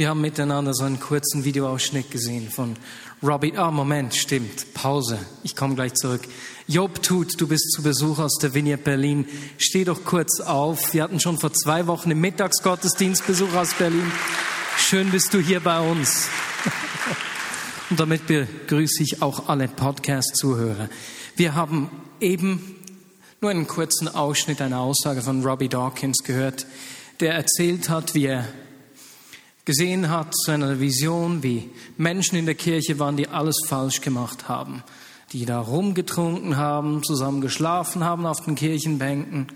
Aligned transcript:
Wir 0.00 0.08
haben 0.08 0.22
miteinander 0.22 0.72
so 0.72 0.84
einen 0.84 0.98
kurzen 0.98 1.44
Videoausschnitt 1.44 2.10
gesehen 2.10 2.48
von 2.48 2.74
Robbie. 3.22 3.52
Ah, 3.54 3.70
Moment, 3.70 4.14
stimmt. 4.14 4.72
Pause. 4.72 5.18
Ich 5.42 5.54
komme 5.54 5.74
gleich 5.74 5.92
zurück. 5.92 6.22
Job 6.66 7.02
Tut, 7.02 7.38
du 7.38 7.46
bist 7.46 7.70
zu 7.72 7.82
Besuch 7.82 8.18
aus 8.18 8.38
der 8.38 8.54
Vineyard 8.54 8.82
Berlin. 8.82 9.26
Steh 9.58 9.84
doch 9.84 10.02
kurz 10.06 10.40
auf. 10.40 10.94
Wir 10.94 11.02
hatten 11.02 11.20
schon 11.20 11.38
vor 11.38 11.52
zwei 11.52 11.86
Wochen 11.86 12.10
im 12.12 12.20
Mittagsgottesdienst 12.22 13.26
Besuch 13.26 13.52
aus 13.52 13.74
Berlin. 13.74 14.10
Schön 14.78 15.10
bist 15.10 15.34
du 15.34 15.38
hier 15.38 15.60
bei 15.60 15.78
uns. 15.80 16.28
Und 17.90 18.00
damit 18.00 18.26
begrüße 18.26 19.02
ich 19.02 19.20
auch 19.20 19.50
alle 19.50 19.68
Podcast-Zuhörer. 19.68 20.88
Wir 21.36 21.54
haben 21.54 21.90
eben 22.20 22.74
nur 23.42 23.50
einen 23.50 23.66
kurzen 23.66 24.08
Ausschnitt 24.08 24.62
einer 24.62 24.80
Aussage 24.80 25.20
von 25.20 25.44
Robbie 25.44 25.68
Dawkins 25.68 26.24
gehört, 26.24 26.64
der 27.20 27.34
erzählt 27.34 27.90
hat, 27.90 28.14
wie 28.14 28.24
er 28.24 28.48
gesehen 29.64 30.08
hat, 30.08 30.34
zu 30.34 30.50
einer 30.50 30.80
Vision, 30.80 31.42
wie 31.42 31.70
Menschen 31.96 32.36
in 32.36 32.46
der 32.46 32.54
Kirche 32.54 32.98
waren, 32.98 33.16
die 33.16 33.28
alles 33.28 33.56
falsch 33.66 34.00
gemacht 34.00 34.48
haben, 34.48 34.82
die 35.32 35.44
da 35.44 35.60
rumgetrunken 35.60 36.56
haben, 36.56 37.02
zusammen 37.02 37.40
geschlafen 37.40 38.04
haben 38.04 38.26
auf 38.26 38.40
den 38.40 38.54
Kirchenbänken 38.54 39.48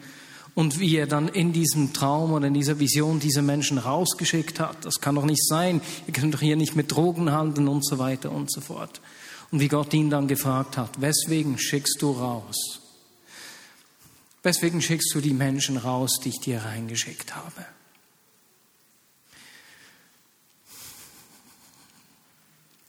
und 0.54 0.78
wie 0.78 0.96
er 0.96 1.06
dann 1.06 1.28
in 1.28 1.52
diesem 1.52 1.92
Traum 1.92 2.32
oder 2.32 2.46
in 2.46 2.54
dieser 2.54 2.78
Vision 2.78 3.18
diese 3.18 3.42
Menschen 3.42 3.78
rausgeschickt 3.78 4.60
hat. 4.60 4.84
Das 4.84 5.00
kann 5.00 5.16
doch 5.16 5.24
nicht 5.24 5.44
sein, 5.44 5.80
ihr 6.06 6.12
könnt 6.12 6.34
doch 6.34 6.40
hier 6.40 6.56
nicht 6.56 6.76
mit 6.76 6.92
Drogen 6.92 7.32
handeln 7.32 7.68
und 7.68 7.84
so 7.84 7.98
weiter 7.98 8.30
und 8.30 8.52
so 8.52 8.60
fort. 8.60 9.00
Und 9.50 9.60
wie 9.60 9.68
Gott 9.68 9.92
ihn 9.94 10.10
dann 10.10 10.28
gefragt 10.28 10.76
hat, 10.76 11.00
weswegen 11.00 11.58
schickst 11.58 12.00
du 12.00 12.12
raus? 12.12 12.80
Weswegen 14.42 14.82
schickst 14.82 15.14
du 15.14 15.20
die 15.20 15.32
Menschen 15.32 15.76
raus, 15.76 16.18
die 16.22 16.28
ich 16.28 16.40
dir 16.40 16.62
reingeschickt 16.62 17.34
habe? 17.34 17.64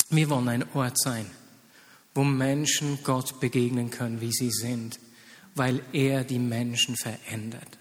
Wir 0.10 0.30
wollen 0.30 0.48
ein 0.50 0.66
Ort 0.76 1.00
sein, 1.00 1.26
wo 2.14 2.24
Menschen 2.24 3.00
Gott 3.04 3.40
begegnen 3.40 3.90
können, 3.90 4.22
wie 4.22 4.32
sie 4.32 4.52
sind, 4.52 5.00
weil 5.56 5.82
er 5.94 6.24
die 6.24 6.40
Menschen 6.40 6.96
verändert. 6.96 7.78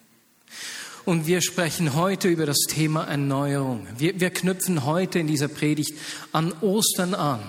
Und 1.04 1.26
wir 1.26 1.42
sprechen 1.42 1.94
heute 1.94 2.28
über 2.28 2.46
das 2.46 2.60
Thema 2.68 3.04
Erneuerung. 3.04 3.86
Wir, 3.98 4.18
wir 4.18 4.30
knüpfen 4.30 4.86
heute 4.86 5.18
in 5.18 5.26
dieser 5.26 5.48
Predigt 5.48 5.92
an 6.32 6.52
Ostern 6.62 7.14
an. 7.14 7.40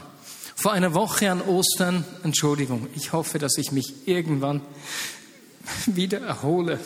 Vor 0.56 0.73
einer 0.73 0.94
Woche 0.94 1.31
an 1.31 1.42
Ostern, 1.42 2.03
Entschuldigung, 2.23 2.88
ich 2.96 3.14
hoffe, 3.14 3.40
dass 3.40 3.58
ich 3.58 3.72
mich 3.72 4.08
irgendwann 4.08 4.62
wieder 5.86 6.20
erhole. 6.20 6.80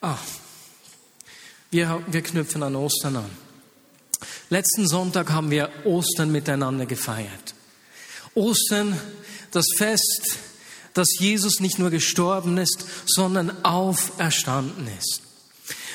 Ah, 0.00 0.18
wir, 1.74 2.02
wir 2.06 2.22
knüpfen 2.22 2.62
an 2.62 2.76
Ostern 2.76 3.16
an. 3.16 3.30
Letzten 4.48 4.86
Sonntag 4.86 5.32
haben 5.32 5.50
wir 5.50 5.70
Ostern 5.84 6.30
miteinander 6.30 6.86
gefeiert. 6.86 7.54
Ostern, 8.34 8.98
das 9.50 9.66
Fest, 9.76 10.38
dass 10.94 11.18
Jesus 11.18 11.58
nicht 11.58 11.80
nur 11.80 11.90
gestorben 11.90 12.58
ist, 12.58 12.86
sondern 13.06 13.64
auferstanden 13.64 14.86
ist. 14.98 15.22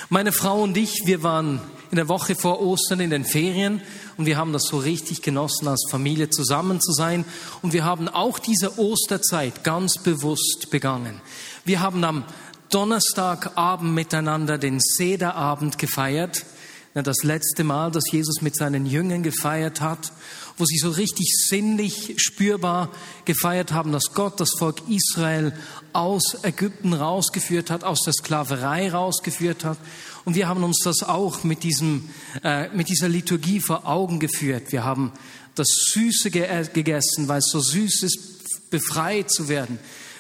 Meine 0.10 0.34
Frau 0.34 0.64
und 0.64 0.76
ich, 0.76 1.06
wir 1.06 1.24
waren 1.24 1.62
in 1.92 1.96
der 1.96 2.10
Woche 2.10 2.36
vor 2.36 2.62
Ostern 2.62 3.00
in 3.00 3.10
den 3.10 3.24
Ferien 3.24 3.82
und 4.18 4.26
wir 4.26 4.36
haben 4.36 4.52
das 4.52 4.64
so 4.64 4.80
richtig 4.80 5.22
genossen, 5.22 5.68
als 5.68 5.86
Familie 5.90 6.30
zusammen 6.30 6.82
zu 6.82 6.92
sein. 6.92 7.24
Und 7.62 7.72
wir 7.72 7.86
haben 7.86 8.10
auch 8.10 8.38
diese 8.38 8.78
Osterzeit 8.78 9.64
ganz 9.64 9.98
bewusst 10.04 10.68
begangen. 10.72 11.22
Wir 11.64 11.80
haben 11.80 12.04
am 12.04 12.26
Donnerstagabend 12.70 13.94
miteinander 13.94 14.58
den 14.58 14.80
Sederabend 14.80 15.78
gefeiert. 15.78 16.46
Das 16.94 17.24
letzte 17.24 17.64
Mal, 17.64 17.92
dass 17.92 18.12
Jesus 18.12 18.42
mit 18.42 18.56
seinen 18.56 18.86
Jüngern 18.86 19.24
gefeiert 19.24 19.80
hat, 19.80 20.12
wo 20.58 20.66
sie 20.66 20.78
so 20.78 20.90
richtig 20.90 21.28
sinnlich 21.48 22.16
spürbar 22.18 22.92
gefeiert 23.26 23.72
haben, 23.72 23.92
dass 23.92 24.14
Gott 24.14 24.40
das 24.40 24.52
Volk 24.58 24.82
Israel 24.90 25.54
aus 25.94 26.44
Ägypten 26.44 26.94
rausgeführt 26.94 27.72
hat, 27.72 27.84
aus 27.84 28.02
der 28.02 28.14
Sklaverei 28.14 28.92
rausgeführt 28.92 29.64
hat. 29.64 29.78
Und 30.26 30.36
wir 30.36 30.48
haben 30.48 30.64
uns 30.64 30.82
das 30.84 31.04
auch 31.04 31.44
mit, 31.44 31.64
diesem, 31.64 32.10
äh, 32.44 32.68
mit 32.70 32.90
dieser 32.90 33.08
Liturgie 33.08 33.62
vor 33.62 33.88
Augen 33.88 34.20
geführt. 34.20 34.72
Wir 34.72 34.84
haben 34.84 35.12
das 35.56 35.68
Süße 35.94 36.30
gegessen, 36.32 37.28
weil 37.28 37.40
es 37.40 37.50
so 37.52 37.60
süß 37.60 38.04
ist, 38.04 38.70
befreit 38.70 39.32
zu 39.32 39.48
werden. 39.48 39.80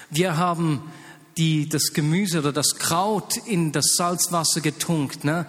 Wir 0.09 0.37
haben 0.37 0.81
die, 1.39 1.67
das 1.69 1.93
Gemüse 1.93 2.39
oder 2.39 2.51
das 2.51 2.75
Kraut 2.75 3.37
in 3.47 3.71
das 3.71 3.95
Salzwasser 3.95 4.61
getunkt, 4.61 5.23
ne, 5.23 5.45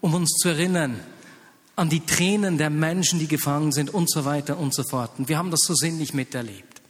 um 0.00 0.14
uns 0.14 0.30
zu 0.36 0.50
erinnern 0.50 1.00
an 1.74 1.88
die 1.88 2.04
Tränen 2.04 2.58
der 2.58 2.68
Menschen, 2.68 3.18
die 3.18 3.26
gefangen 3.26 3.72
sind 3.72 3.92
und 3.92 4.10
so 4.10 4.26
weiter 4.26 4.58
und 4.58 4.74
so 4.74 4.84
fort. 4.84 5.12
Und 5.18 5.28
wir 5.28 5.38
haben 5.38 5.50
das 5.50 5.60
so 5.62 5.74
sinnlich 5.74 6.12
miterlebt. 6.12 6.82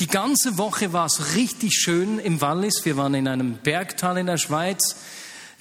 Die 0.00 0.08
ganze 0.08 0.58
Woche 0.58 0.92
war 0.92 1.06
es 1.06 1.36
richtig 1.36 1.74
schön 1.74 2.18
im 2.18 2.40
Wallis. 2.40 2.84
Wir 2.84 2.96
waren 2.96 3.14
in 3.14 3.28
einem 3.28 3.58
Bergtal 3.58 4.18
in 4.18 4.26
der 4.26 4.38
Schweiz. 4.38 4.96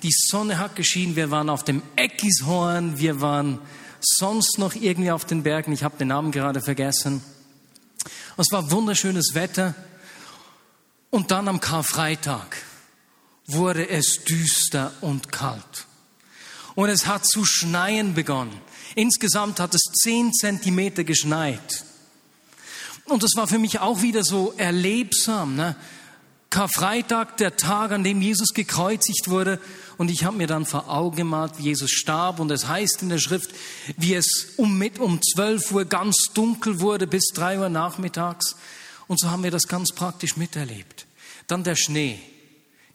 Die 0.02 0.12
Sonne 0.12 0.58
hat 0.58 0.76
geschienen. 0.76 1.16
Wir 1.16 1.30
waren 1.30 1.50
auf 1.50 1.64
dem 1.64 1.84
Eckishorn. 1.96 2.98
Wir 2.98 3.22
waren 3.22 3.60
sonst 4.00 4.58
noch 4.58 4.74
irgendwie 4.74 5.12
auf 5.12 5.26
den 5.26 5.44
Bergen. 5.44 5.72
Ich 5.74 5.84
habe 5.84 5.98
den 5.98 6.08
Namen 6.08 6.32
gerade 6.32 6.62
vergessen. 6.62 7.22
es 8.38 8.52
war 8.52 8.72
wunderschönes 8.72 9.36
Wetter. 9.36 9.76
Und 11.12 11.30
dann 11.30 11.48
am 11.48 11.60
Karfreitag 11.60 12.58
wurde 13.46 13.88
es 13.88 14.24
düster 14.24 14.94
und 15.02 15.32
kalt. 15.32 15.86
Und 16.74 16.90
es 16.90 17.06
hat 17.06 17.26
zu 17.26 17.46
schneien 17.46 18.14
begonnen. 18.14 18.58
Insgesamt 18.96 19.60
hat 19.60 19.76
es 19.76 19.82
zehn 20.02 20.34
Zentimeter 20.34 21.04
geschneit. 21.04 21.86
Und 23.06 23.24
das 23.24 23.32
war 23.36 23.46
für 23.46 23.60
mich 23.60 23.80
auch 23.80 24.02
wieder 24.02 24.24
so 24.24 24.54
erlebsam. 24.56 25.56
Ne? 25.56 25.76
Karfreitag, 26.50 27.38
der 27.38 27.58
Tag, 27.58 27.92
an 27.92 28.06
dem 28.06 28.22
Jesus 28.22 28.54
gekreuzigt 28.54 29.30
wurde. 29.30 29.60
Und 29.98 30.10
ich 30.10 30.24
habe 30.24 30.38
mir 30.38 30.48
dann 30.48 30.66
vor 30.66 30.90
Augen 30.90 31.18
gemalt, 31.18 31.54
wie 31.58 31.64
Jesus 31.64 31.92
starb. 31.92 32.40
Und 32.40 32.52
es 32.52 32.70
heißt 32.70 33.02
in 33.02 33.10
der 33.10 33.20
Schrift, 33.20 33.52
wie 33.98 34.14
es 34.14 34.54
um, 34.56 34.78
mit, 34.78 34.98
um 35.00 35.22
12 35.22 35.72
Uhr 35.74 35.86
ganz 35.86 36.30
dunkel 36.34 36.80
wurde 36.80 37.06
bis 37.06 37.28
3 37.34 37.60
Uhr 37.60 37.70
nachmittags. 37.70 38.56
Und 39.12 39.20
so 39.20 39.30
haben 39.30 39.44
wir 39.44 39.52
das 39.52 39.68
ganz 39.68 39.92
praktisch 39.92 40.38
miterlebt. 40.38 41.06
Dann 41.48 41.66
der 41.66 41.76
Schnee, 41.76 42.18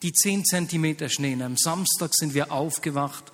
die 0.00 0.14
zehn 0.14 0.46
Zentimeter 0.46 1.10
Schnee. 1.10 1.36
Am 1.42 1.58
Samstag 1.58 2.14
sind 2.14 2.32
wir 2.32 2.50
aufgewacht. 2.52 3.24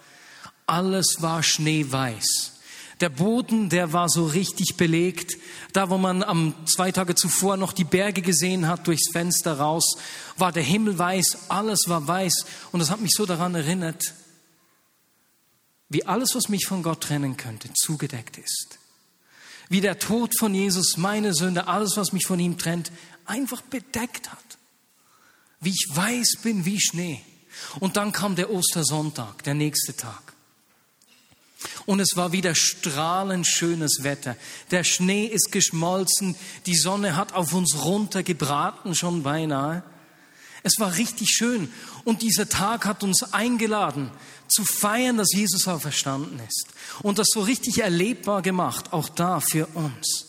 Alles 0.67 1.19
war 1.21 1.45
schneeweiß. 1.45 2.55
Der 3.01 3.09
Boden, 3.09 3.69
der 3.69 3.93
war 3.93 4.09
so 4.09 4.27
richtig 4.27 4.77
belegt. 4.77 5.37
Da, 5.73 5.91
wo 5.91 5.97
man 5.97 6.25
am 6.25 6.57
zwei 6.67 6.91
Tage 6.91 7.15
zuvor 7.15 7.57
noch 7.57 7.73
die 7.73 7.85
Berge 7.85 8.21
gesehen 8.21 8.67
hat, 8.67 8.89
durchs 8.89 9.13
Fenster 9.13 9.59
raus, 9.59 9.95
war 10.37 10.51
der 10.51 10.65
Himmel 10.65 10.99
weiß, 10.99 11.51
alles 11.51 11.85
war 11.87 12.09
weiß. 12.09 12.47
Und 12.73 12.81
das 12.81 12.91
hat 12.91 13.01
mich 13.01 13.13
so 13.13 13.27
daran 13.27 13.55
erinnert, 13.55 14.13
wie 15.89 16.05
alles, 16.05 16.35
was 16.35 16.49
mich 16.49 16.67
von 16.67 16.83
Gott 16.83 17.03
trennen 17.03 17.37
könnte, 17.37 17.73
zugedeckt 17.75 18.39
ist. 18.39 18.81
Wie 19.69 19.81
der 19.81 19.99
Tod 19.99 20.33
von 20.39 20.55
Jesus 20.55 20.97
meine 20.97 21.35
Sünde, 21.35 21.67
alles, 21.67 21.97
was 21.97 22.13
mich 22.13 22.27
von 22.27 22.39
ihm 22.39 22.59
trennt, 22.59 22.93
einfach 23.27 23.63
bedeckt 23.63 24.31
hat 24.31 24.59
wie 25.63 25.71
ich 25.71 25.87
weiß 25.89 26.39
bin 26.43 26.67
wie 26.67 26.81
Schnee. 26.81 27.21
Und 27.81 27.97
dann 27.97 28.13
kam 28.13 28.37
der 28.37 28.51
Ostersonntag, 28.51 29.45
der 29.45 29.55
nächste 29.55 29.97
Tag. 29.97 30.35
Und 31.87 32.01
es 32.01 32.17
war 32.17 32.33
wieder 32.33 32.57
strahlend 32.57 33.47
schönes 33.47 34.03
Wetter. 34.03 34.37
Der 34.73 34.83
Schnee 34.83 35.27
ist 35.27 35.53
geschmolzen, 35.53 36.35
die 36.67 36.77
Sonne 36.77 37.17
hat 37.17 37.33
auf 37.33 37.55
uns 37.55 37.85
runtergebraten 37.85 38.97
schon 38.97 39.23
beinahe. 39.23 39.85
Es 40.63 40.79
war 40.79 40.97
richtig 40.97 41.31
schön. 41.31 41.73
Und 42.05 42.23
dieser 42.23 42.49
Tag 42.49 42.85
hat 42.85 43.03
uns 43.03 43.23
eingeladen, 43.33 44.11
zu 44.49 44.65
feiern, 44.65 45.17
dass 45.17 45.33
Jesus 45.33 45.67
auferstanden 45.67 46.41
ist. 46.47 46.67
Und 47.03 47.19
das 47.19 47.29
so 47.33 47.41
richtig 47.41 47.79
erlebbar 47.79 48.43
gemacht, 48.43 48.93
auch 48.93 49.09
da 49.09 49.41
für 49.41 49.67
uns. 49.75 50.27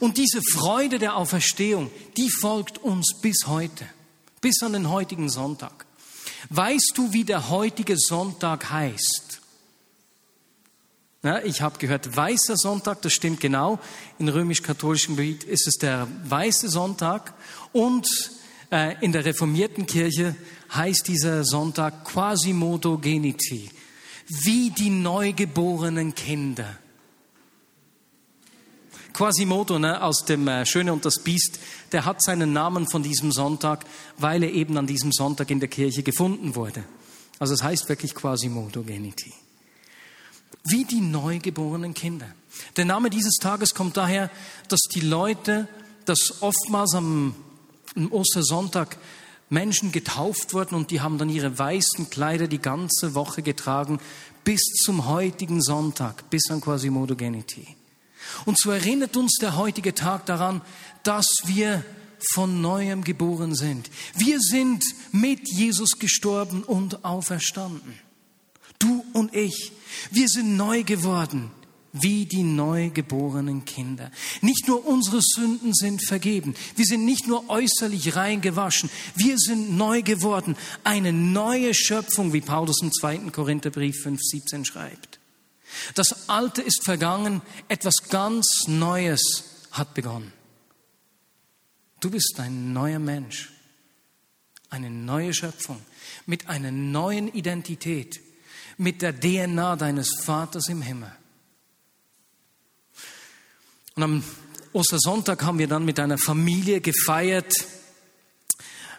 Und 0.00 0.18
diese 0.18 0.40
Freude 0.42 0.98
der 0.98 1.16
Auferstehung, 1.16 1.90
die 2.16 2.30
folgt 2.30 2.78
uns 2.78 3.14
bis 3.20 3.46
heute 3.46 3.86
bis 4.42 4.60
an 4.62 4.74
den 4.74 4.90
heutigen 4.90 5.30
Sonntag. 5.30 5.86
Weißt 6.50 6.92
du, 6.96 7.12
wie 7.12 7.24
der 7.24 7.48
heutige 7.48 7.96
Sonntag 7.96 8.70
heißt? 8.70 9.40
Ja, 11.22 11.40
ich 11.40 11.62
habe 11.62 11.78
gehört, 11.78 12.16
weißer 12.16 12.56
Sonntag, 12.56 13.00
das 13.02 13.12
stimmt 13.12 13.40
genau. 13.40 13.78
In 14.18 14.28
römisch-katholischem 14.28 15.16
Gebiet 15.16 15.44
ist 15.44 15.68
es 15.68 15.74
der 15.76 16.08
weiße 16.24 16.68
Sonntag. 16.68 17.32
Und 17.72 18.08
in 19.00 19.12
der 19.12 19.24
reformierten 19.26 19.86
Kirche 19.86 20.34
heißt 20.74 21.06
dieser 21.06 21.44
Sonntag 21.44 22.06
Quasimodo 22.06 22.96
Geniti, 22.96 23.68
wie 24.28 24.70
die 24.70 24.88
neugeborenen 24.88 26.14
Kinder. 26.14 26.78
Quasimodo 29.12 29.78
ne, 29.78 30.02
aus 30.02 30.24
dem 30.24 30.48
äh, 30.48 30.64
Schöne 30.64 30.92
und 30.94 31.04
das 31.04 31.18
Biest, 31.18 31.60
der 31.92 32.06
hat 32.06 32.22
seinen 32.22 32.54
Namen 32.54 32.88
von 32.88 33.02
diesem 33.02 33.30
Sonntag, 33.30 33.84
weil 34.16 34.42
er 34.42 34.50
eben 34.50 34.78
an 34.78 34.86
diesem 34.86 35.12
Sonntag 35.12 35.50
in 35.50 35.60
der 35.60 35.68
Kirche 35.68 36.02
gefunden 36.02 36.54
wurde. 36.56 36.82
Also 37.38 37.52
es 37.52 37.62
heißt 37.62 37.90
wirklich 37.90 38.14
Quasimodo 38.14 38.82
Geniti. 38.82 39.34
Wie 40.64 40.84
die 40.84 41.02
neugeborenen 41.02 41.92
Kinder. 41.92 42.28
Der 42.76 42.86
Name 42.86 43.10
dieses 43.10 43.34
Tages 43.34 43.74
kommt 43.74 43.98
daher, 43.98 44.30
dass 44.68 44.80
die 44.94 45.00
Leute, 45.00 45.68
dass 46.06 46.40
oftmals 46.40 46.94
am, 46.94 47.34
am 47.96 48.10
Ostersonntag 48.12 48.96
Menschen 49.50 49.92
getauft 49.92 50.54
wurden 50.54 50.74
und 50.74 50.90
die 50.90 51.00
haben 51.00 51.18
dann 51.18 51.28
ihre 51.28 51.58
weißen 51.58 52.08
Kleider 52.10 52.48
die 52.48 52.60
ganze 52.60 53.14
Woche 53.14 53.42
getragen 53.42 54.00
bis 54.44 54.62
zum 54.84 55.06
heutigen 55.06 55.60
Sonntag, 55.62 56.28
bis 56.30 56.50
an 56.50 56.60
Quasimodo 56.60 57.14
Geniti. 57.16 57.76
Und 58.46 58.58
so 58.58 58.70
erinnert 58.70 59.16
uns 59.16 59.36
der 59.40 59.56
heutige 59.56 59.94
Tag 59.94 60.26
daran, 60.26 60.62
dass 61.02 61.26
wir 61.44 61.84
von 62.32 62.60
neuem 62.60 63.04
geboren 63.04 63.54
sind. 63.54 63.90
Wir 64.14 64.40
sind 64.40 64.84
mit 65.10 65.40
Jesus 65.52 65.98
gestorben 65.98 66.62
und 66.62 67.04
auferstanden. 67.04 67.98
Du 68.78 69.04
und 69.12 69.34
ich, 69.34 69.72
wir 70.10 70.28
sind 70.28 70.56
neu 70.56 70.82
geworden 70.82 71.50
wie 71.92 72.24
die 72.24 72.42
neugeborenen 72.42 73.64
Kinder. 73.64 74.10
Nicht 74.40 74.66
nur 74.66 74.86
unsere 74.86 75.20
Sünden 75.20 75.74
sind 75.74 76.04
vergeben, 76.06 76.54
wir 76.76 76.86
sind 76.86 77.04
nicht 77.04 77.26
nur 77.26 77.48
äußerlich 77.50 78.16
rein 78.16 78.40
gewaschen, 78.40 78.90
wir 79.14 79.38
sind 79.38 79.76
neu 79.76 80.02
geworden, 80.02 80.56
eine 80.84 81.12
neue 81.12 81.74
Schöpfung, 81.74 82.32
wie 82.32 82.40
Paulus 82.40 82.80
im 82.82 82.92
zweiten 82.92 83.30
Korintherbrief 83.30 84.06
5,17 84.06 84.64
schreibt. 84.64 85.20
Das 85.94 86.28
Alte 86.28 86.62
ist 86.62 86.84
vergangen, 86.84 87.42
etwas 87.68 88.08
ganz 88.08 88.66
Neues 88.66 89.44
hat 89.70 89.94
begonnen. 89.94 90.32
Du 92.00 92.10
bist 92.10 92.34
ein 92.38 92.72
neuer 92.72 92.98
Mensch, 92.98 93.52
eine 94.70 94.90
neue 94.90 95.32
Schöpfung 95.32 95.78
mit 96.26 96.48
einer 96.48 96.72
neuen 96.72 97.32
Identität, 97.32 98.20
mit 98.76 99.02
der 99.02 99.18
DNA 99.18 99.76
deines 99.76 100.14
Vaters 100.24 100.68
im 100.68 100.82
Himmel. 100.82 101.12
Und 103.94 104.02
am 104.02 104.24
Ostersonntag 104.72 105.44
haben 105.44 105.58
wir 105.58 105.68
dann 105.68 105.84
mit 105.84 106.00
einer 106.00 106.16
Familie 106.16 106.80
gefeiert, 106.80 107.52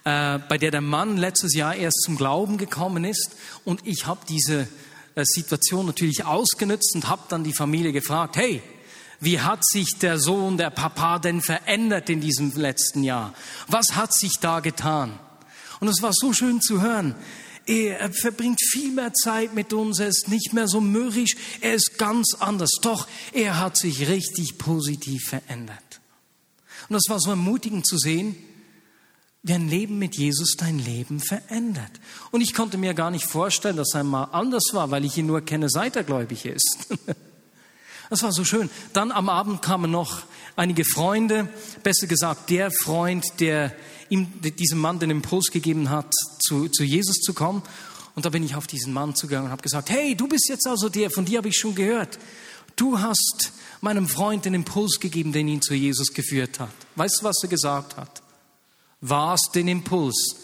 äh, 0.03 0.37
bei 0.37 0.57
der 0.59 0.69
der 0.69 0.81
Mann 0.81 1.17
letztes 1.17 1.55
Jahr 1.55 1.75
erst 1.75 2.03
zum 2.03 2.15
Glauben 2.15 2.57
gekommen 2.57 3.03
ist. 3.03 3.35
Und 3.65 3.87
ich 3.87 4.05
habe 4.05 4.19
diese 4.29 4.67
äh, 5.15 5.23
Situation 5.23 5.87
natürlich 5.87 6.25
ausgenutzt 6.25 6.93
und 6.93 7.07
habe 7.07 7.23
dann 7.27 7.43
die 7.43 7.55
Familie 7.55 7.91
gefragt, 7.91 8.37
hey, 8.37 8.61
wie 9.19 9.39
hat 9.39 9.65
sich 9.65 9.97
der 9.99 10.19
Sohn, 10.19 10.57
der 10.57 10.69
Papa 10.69 11.17
denn 11.17 11.41
verändert 11.41 12.09
in 12.09 12.21
diesem 12.21 12.51
letzten 12.51 13.03
Jahr? 13.03 13.33
Was 13.67 13.95
hat 13.95 14.13
sich 14.13 14.33
da 14.41 14.59
getan? 14.59 15.17
Und 15.79 15.87
es 15.87 16.03
war 16.03 16.11
so 16.13 16.33
schön 16.33 16.61
zu 16.61 16.81
hören, 16.81 17.15
er 17.65 18.11
verbringt 18.13 18.59
viel 18.61 18.91
mehr 18.91 19.13
Zeit 19.13 19.53
mit 19.53 19.73
uns, 19.73 19.99
er 19.99 20.07
ist 20.07 20.27
nicht 20.27 20.53
mehr 20.53 20.67
so 20.67 20.81
mürrisch, 20.81 21.35
er 21.61 21.73
ist 21.73 21.97
ganz 21.97 22.35
anders. 22.39 22.71
Doch 22.81 23.07
er 23.31 23.59
hat 23.59 23.77
sich 23.77 24.07
richtig 24.07 24.57
positiv 24.57 25.23
verändert. 25.29 26.01
Und 26.89 26.95
das 26.95 27.03
war 27.09 27.19
so 27.19 27.29
ermutigend 27.29 27.87
zu 27.87 27.97
sehen, 27.97 28.35
wie 29.43 29.53
ein 29.53 29.67
Leben 29.67 29.99
mit 29.99 30.15
Jesus 30.15 30.55
dein 30.57 30.79
Leben 30.79 31.19
verändert. 31.19 31.91
Und 32.31 32.41
ich 32.41 32.53
konnte 32.53 32.77
mir 32.77 32.93
gar 32.93 33.11
nicht 33.11 33.25
vorstellen, 33.25 33.75
dass 33.75 33.93
er 33.93 34.01
einmal 34.01 34.29
anders 34.31 34.69
war, 34.71 34.89
weil 34.91 35.03
ich 35.03 35.17
ihn 35.17 35.25
nur 35.25 35.41
kenne, 35.41 35.69
seit 35.69 35.95
er 35.95 36.03
gläubig 36.03 36.45
ist. 36.45 36.87
Das 38.13 38.21
war 38.21 38.31
so 38.31 38.45
schön. 38.45 38.69
Dann 38.93 39.11
am 39.11 39.27
Abend 39.27 39.63
kamen 39.63 39.89
noch 39.89 40.21
einige 40.55 40.85
Freunde, 40.85 41.49
besser 41.81 42.05
gesagt 42.05 42.51
der 42.51 42.69
Freund, 42.69 43.25
der 43.39 43.75
ihm, 44.07 44.27
diesem 44.39 44.77
Mann 44.77 44.99
den 44.99 45.09
Impuls 45.09 45.47
gegeben 45.47 45.89
hat, 45.89 46.13
zu, 46.45 46.69
zu 46.69 46.83
Jesus 46.83 47.15
zu 47.21 47.33
kommen. 47.33 47.63
Und 48.13 48.23
da 48.23 48.29
bin 48.29 48.43
ich 48.43 48.55
auf 48.55 48.67
diesen 48.67 48.93
Mann 48.93 49.15
zugegangen 49.15 49.47
und 49.47 49.51
habe 49.51 49.63
gesagt, 49.63 49.89
hey, 49.89 50.13
du 50.13 50.27
bist 50.27 50.47
jetzt 50.47 50.67
also 50.67 50.89
der, 50.89 51.09
von 51.09 51.25
dir 51.25 51.39
habe 51.39 51.47
ich 51.47 51.57
schon 51.57 51.73
gehört. 51.73 52.19
Du 52.75 52.99
hast 52.99 53.51
meinem 53.81 54.07
Freund 54.07 54.45
den 54.45 54.53
Impuls 54.53 54.99
gegeben, 54.99 55.31
den 55.31 55.47
ihn 55.47 55.63
zu 55.63 55.73
Jesus 55.73 56.13
geführt 56.13 56.59
hat. 56.59 56.69
Weißt 56.95 57.21
du, 57.21 57.23
was 57.23 57.39
er 57.41 57.49
gesagt 57.49 57.97
hat? 57.97 58.21
Was 59.01 59.41
den 59.55 59.67
Impuls? 59.67 60.35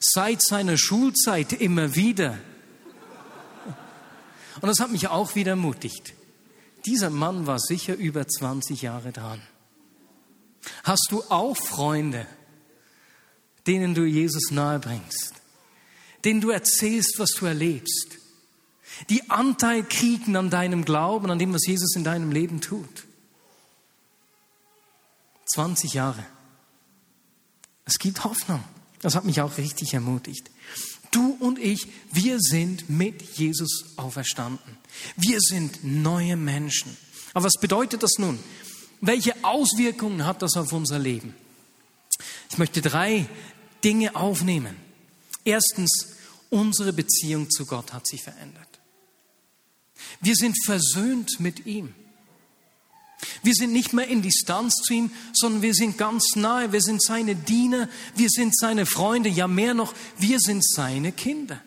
Seit 0.00 0.40
seiner 0.40 0.78
Schulzeit 0.78 1.52
immer 1.52 1.94
wieder. 1.94 2.38
Und 4.62 4.68
das 4.70 4.80
hat 4.80 4.90
mich 4.90 5.08
auch 5.08 5.34
wieder 5.34 5.50
ermutigt. 5.50 6.14
Dieser 6.88 7.10
Mann 7.10 7.46
war 7.46 7.58
sicher 7.58 7.96
über 7.96 8.26
20 8.26 8.80
Jahre 8.80 9.12
dran. 9.12 9.42
Hast 10.84 11.08
du 11.10 11.22
auch 11.28 11.54
Freunde, 11.54 12.26
denen 13.66 13.94
du 13.94 14.06
Jesus 14.06 14.50
nahe 14.50 14.78
bringst, 14.78 15.34
denen 16.24 16.40
du 16.40 16.48
erzählst, 16.48 17.18
was 17.18 17.32
du 17.32 17.44
erlebst, 17.44 18.16
die 19.10 19.28
Anteil 19.28 19.82
kriegen 19.82 20.34
an 20.34 20.48
deinem 20.48 20.86
Glauben, 20.86 21.30
an 21.30 21.38
dem, 21.38 21.52
was 21.52 21.66
Jesus 21.66 21.94
in 21.94 22.04
deinem 22.04 22.32
Leben 22.32 22.62
tut? 22.62 23.04
20 25.52 25.92
Jahre. 25.92 26.24
Es 27.84 27.98
gibt 27.98 28.24
Hoffnung. 28.24 28.64
Das 29.02 29.14
hat 29.14 29.26
mich 29.26 29.42
auch 29.42 29.58
richtig 29.58 29.92
ermutigt. 29.92 30.50
Du 31.10 31.36
und 31.40 31.58
ich, 31.58 31.88
wir 32.12 32.38
sind 32.40 32.90
mit 32.90 33.22
Jesus 33.36 33.96
auferstanden. 33.96 34.76
Wir 35.16 35.40
sind 35.40 35.82
neue 35.82 36.36
Menschen. 36.36 36.96
Aber 37.34 37.46
was 37.46 37.58
bedeutet 37.60 38.02
das 38.02 38.18
nun? 38.18 38.38
Welche 39.00 39.34
Auswirkungen 39.44 40.26
hat 40.26 40.42
das 40.42 40.56
auf 40.56 40.72
unser 40.72 40.98
Leben? 40.98 41.34
Ich 42.50 42.58
möchte 42.58 42.80
drei 42.80 43.28
Dinge 43.84 44.16
aufnehmen. 44.16 44.76
Erstens, 45.44 46.16
unsere 46.50 46.92
Beziehung 46.92 47.50
zu 47.50 47.64
Gott 47.66 47.92
hat 47.92 48.06
sich 48.06 48.22
verändert. 48.22 48.66
Wir 50.20 50.34
sind 50.34 50.56
versöhnt 50.64 51.40
mit 51.40 51.66
ihm. 51.66 51.94
Wir 53.42 53.54
sind 53.54 53.72
nicht 53.72 53.92
mehr 53.92 54.08
in 54.08 54.22
Distanz 54.22 54.74
zu 54.74 54.94
ihm, 54.94 55.10
sondern 55.32 55.62
wir 55.62 55.74
sind 55.74 55.98
ganz 55.98 56.36
nahe. 56.36 56.72
Wir 56.72 56.80
sind 56.80 57.02
seine 57.02 57.34
Diener, 57.34 57.88
wir 58.14 58.28
sind 58.28 58.56
seine 58.56 58.86
Freunde, 58.86 59.28
ja 59.28 59.48
mehr 59.48 59.74
noch, 59.74 59.94
wir 60.18 60.38
sind 60.38 60.64
seine 60.64 61.12
Kinder. 61.12 61.60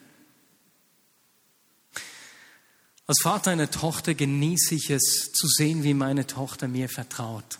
Als 3.07 3.19
Vater 3.21 3.51
einer 3.51 3.69
Tochter 3.69 4.13
genieße 4.13 4.75
ich 4.75 4.89
es 4.89 5.31
zu 5.33 5.47
sehen, 5.47 5.83
wie 5.83 5.93
meine 5.93 6.27
Tochter 6.27 6.69
mir 6.69 6.87
vertraut. 6.87 7.59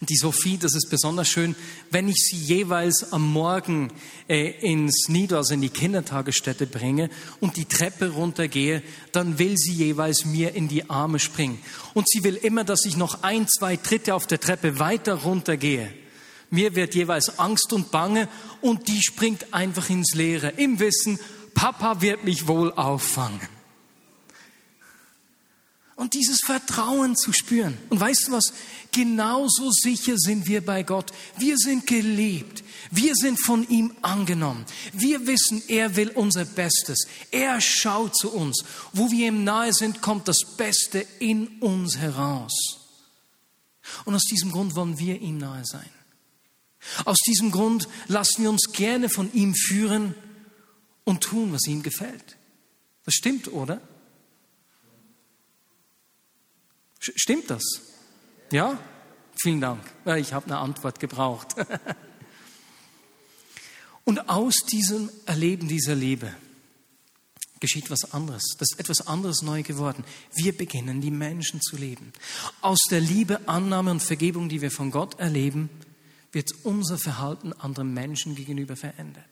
Und 0.00 0.08
die 0.08 0.16
Sophie, 0.16 0.56
das 0.56 0.74
ist 0.74 0.88
besonders 0.88 1.28
schön, 1.28 1.54
wenn 1.90 2.08
ich 2.08 2.16
sie 2.16 2.36
jeweils 2.36 3.12
am 3.12 3.30
Morgen 3.30 3.92
äh, 4.28 4.50
ins 4.60 5.08
Nieder, 5.08 5.36
also 5.36 5.52
in 5.52 5.60
die 5.60 5.68
Kindertagesstätte 5.68 6.66
bringe 6.66 7.10
und 7.40 7.58
die 7.58 7.66
Treppe 7.66 8.08
runtergehe, 8.08 8.82
dann 9.12 9.38
will 9.38 9.58
sie 9.58 9.74
jeweils 9.74 10.24
mir 10.24 10.54
in 10.54 10.68
die 10.68 10.88
Arme 10.88 11.18
springen. 11.18 11.58
Und 11.92 12.08
sie 12.08 12.24
will 12.24 12.36
immer, 12.36 12.64
dass 12.64 12.86
ich 12.86 12.96
noch 12.96 13.22
ein, 13.22 13.46
zwei 13.46 13.76
Tritte 13.76 14.14
auf 14.14 14.26
der 14.26 14.40
Treppe 14.40 14.78
weiter 14.78 15.14
runtergehe. 15.14 15.92
Mir 16.48 16.74
wird 16.74 16.94
jeweils 16.94 17.38
Angst 17.38 17.72
und 17.74 17.90
Bange 17.90 18.28
und 18.62 18.88
die 18.88 19.02
springt 19.02 19.52
einfach 19.52 19.90
ins 19.90 20.14
Leere 20.14 20.48
im 20.56 20.80
Wissen, 20.80 21.18
Papa 21.52 22.00
wird 22.00 22.24
mich 22.24 22.48
wohl 22.48 22.72
auffangen 22.72 23.59
und 26.00 26.14
dieses 26.14 26.40
Vertrauen 26.40 27.14
zu 27.14 27.30
spüren. 27.30 27.76
Und 27.90 28.00
weißt 28.00 28.28
du 28.28 28.32
was? 28.32 28.54
Genauso 28.90 29.70
sicher 29.70 30.14
sind 30.16 30.46
wir 30.46 30.64
bei 30.64 30.82
Gott. 30.82 31.12
Wir 31.36 31.58
sind 31.58 31.86
geliebt. 31.86 32.64
Wir 32.90 33.14
sind 33.14 33.38
von 33.38 33.68
ihm 33.68 33.94
angenommen. 34.00 34.64
Wir 34.94 35.26
wissen, 35.26 35.62
er 35.68 35.96
will 35.96 36.08
unser 36.08 36.46
Bestes. 36.46 37.06
Er 37.30 37.60
schaut 37.60 38.16
zu 38.16 38.32
uns. 38.32 38.64
Wo 38.94 39.10
wir 39.10 39.28
ihm 39.28 39.44
nahe 39.44 39.74
sind, 39.74 40.00
kommt 40.00 40.26
das 40.26 40.38
Beste 40.56 41.06
in 41.18 41.46
uns 41.60 41.98
heraus. 41.98 42.78
Und 44.06 44.14
aus 44.14 44.24
diesem 44.24 44.52
Grund 44.52 44.74
wollen 44.76 44.98
wir 44.98 45.20
ihm 45.20 45.36
nahe 45.36 45.66
sein. 45.66 45.90
Aus 47.04 47.18
diesem 47.26 47.50
Grund 47.50 47.88
lassen 48.08 48.44
wir 48.44 48.48
uns 48.48 48.72
gerne 48.72 49.10
von 49.10 49.30
ihm 49.34 49.54
führen 49.54 50.14
und 51.04 51.20
tun, 51.20 51.52
was 51.52 51.66
ihm 51.66 51.82
gefällt. 51.82 52.38
Das 53.04 53.12
stimmt, 53.12 53.52
oder? 53.52 53.82
Stimmt 57.00 57.50
das? 57.50 57.62
Ja? 58.52 58.78
Vielen 59.42 59.60
Dank. 59.60 59.82
Ich 60.18 60.32
habe 60.32 60.46
eine 60.46 60.58
Antwort 60.58 61.00
gebraucht. 61.00 61.56
Und 64.04 64.28
aus 64.28 64.54
diesem 64.70 65.10
Erleben 65.24 65.66
dieser 65.66 65.94
Liebe 65.94 66.34
geschieht 67.60 67.90
was 67.90 68.12
anderes. 68.12 68.42
Das 68.58 68.72
ist 68.72 68.80
etwas 68.80 69.06
anderes 69.06 69.42
neu 69.42 69.62
geworden. 69.62 70.04
Wir 70.34 70.56
beginnen, 70.56 71.00
die 71.00 71.10
Menschen 71.10 71.60
zu 71.60 71.76
leben. 71.76 72.12
Aus 72.60 72.80
der 72.90 73.00
Liebe, 73.00 73.48
Annahme 73.48 73.90
und 73.90 74.02
Vergebung, 74.02 74.48
die 74.48 74.62
wir 74.62 74.70
von 74.70 74.90
Gott 74.90 75.20
erleben, 75.20 75.68
wird 76.32 76.50
unser 76.64 76.98
Verhalten 76.98 77.52
anderen 77.52 77.92
Menschen 77.92 78.34
gegenüber 78.34 78.76
verändert. 78.76 79.24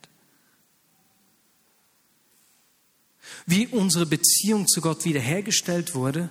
Wie 3.47 3.67
unsere 3.67 4.07
Beziehung 4.07 4.67
zu 4.69 4.81
Gott 4.81 5.05
wiederhergestellt 5.05 5.95
wurde, 5.95 6.29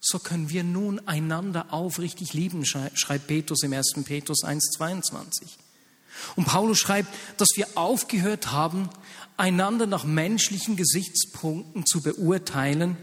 so 0.00 0.18
können 0.18 0.50
wir 0.50 0.64
nun 0.64 1.06
einander 1.06 1.72
aufrichtig 1.72 2.32
lieben, 2.32 2.64
schreibt 2.64 3.26
Petrus 3.26 3.62
im 3.62 3.72
1. 3.72 3.94
Petrus 4.04 4.44
1.22. 4.44 5.42
Und 6.36 6.46
Paulus 6.46 6.78
schreibt, 6.78 7.12
dass 7.36 7.48
wir 7.56 7.66
aufgehört 7.76 8.52
haben, 8.52 8.88
einander 9.36 9.86
nach 9.86 10.04
menschlichen 10.04 10.76
Gesichtspunkten 10.76 11.86
zu 11.86 12.02
beurteilen 12.02 12.96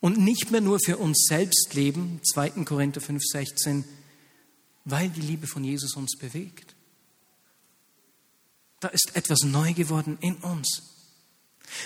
und 0.00 0.18
nicht 0.18 0.50
mehr 0.50 0.60
nur 0.60 0.78
für 0.78 0.98
uns 0.98 1.26
selbst 1.28 1.74
leben, 1.74 2.20
2. 2.22 2.64
Korinther 2.64 3.00
5.16, 3.00 3.84
weil 4.84 5.08
die 5.10 5.20
Liebe 5.20 5.46
von 5.46 5.64
Jesus 5.64 5.94
uns 5.94 6.16
bewegt. 6.16 6.74
Da 8.80 8.88
ist 8.88 9.16
etwas 9.16 9.40
neu 9.42 9.72
geworden 9.72 10.18
in 10.20 10.36
uns. 10.36 10.95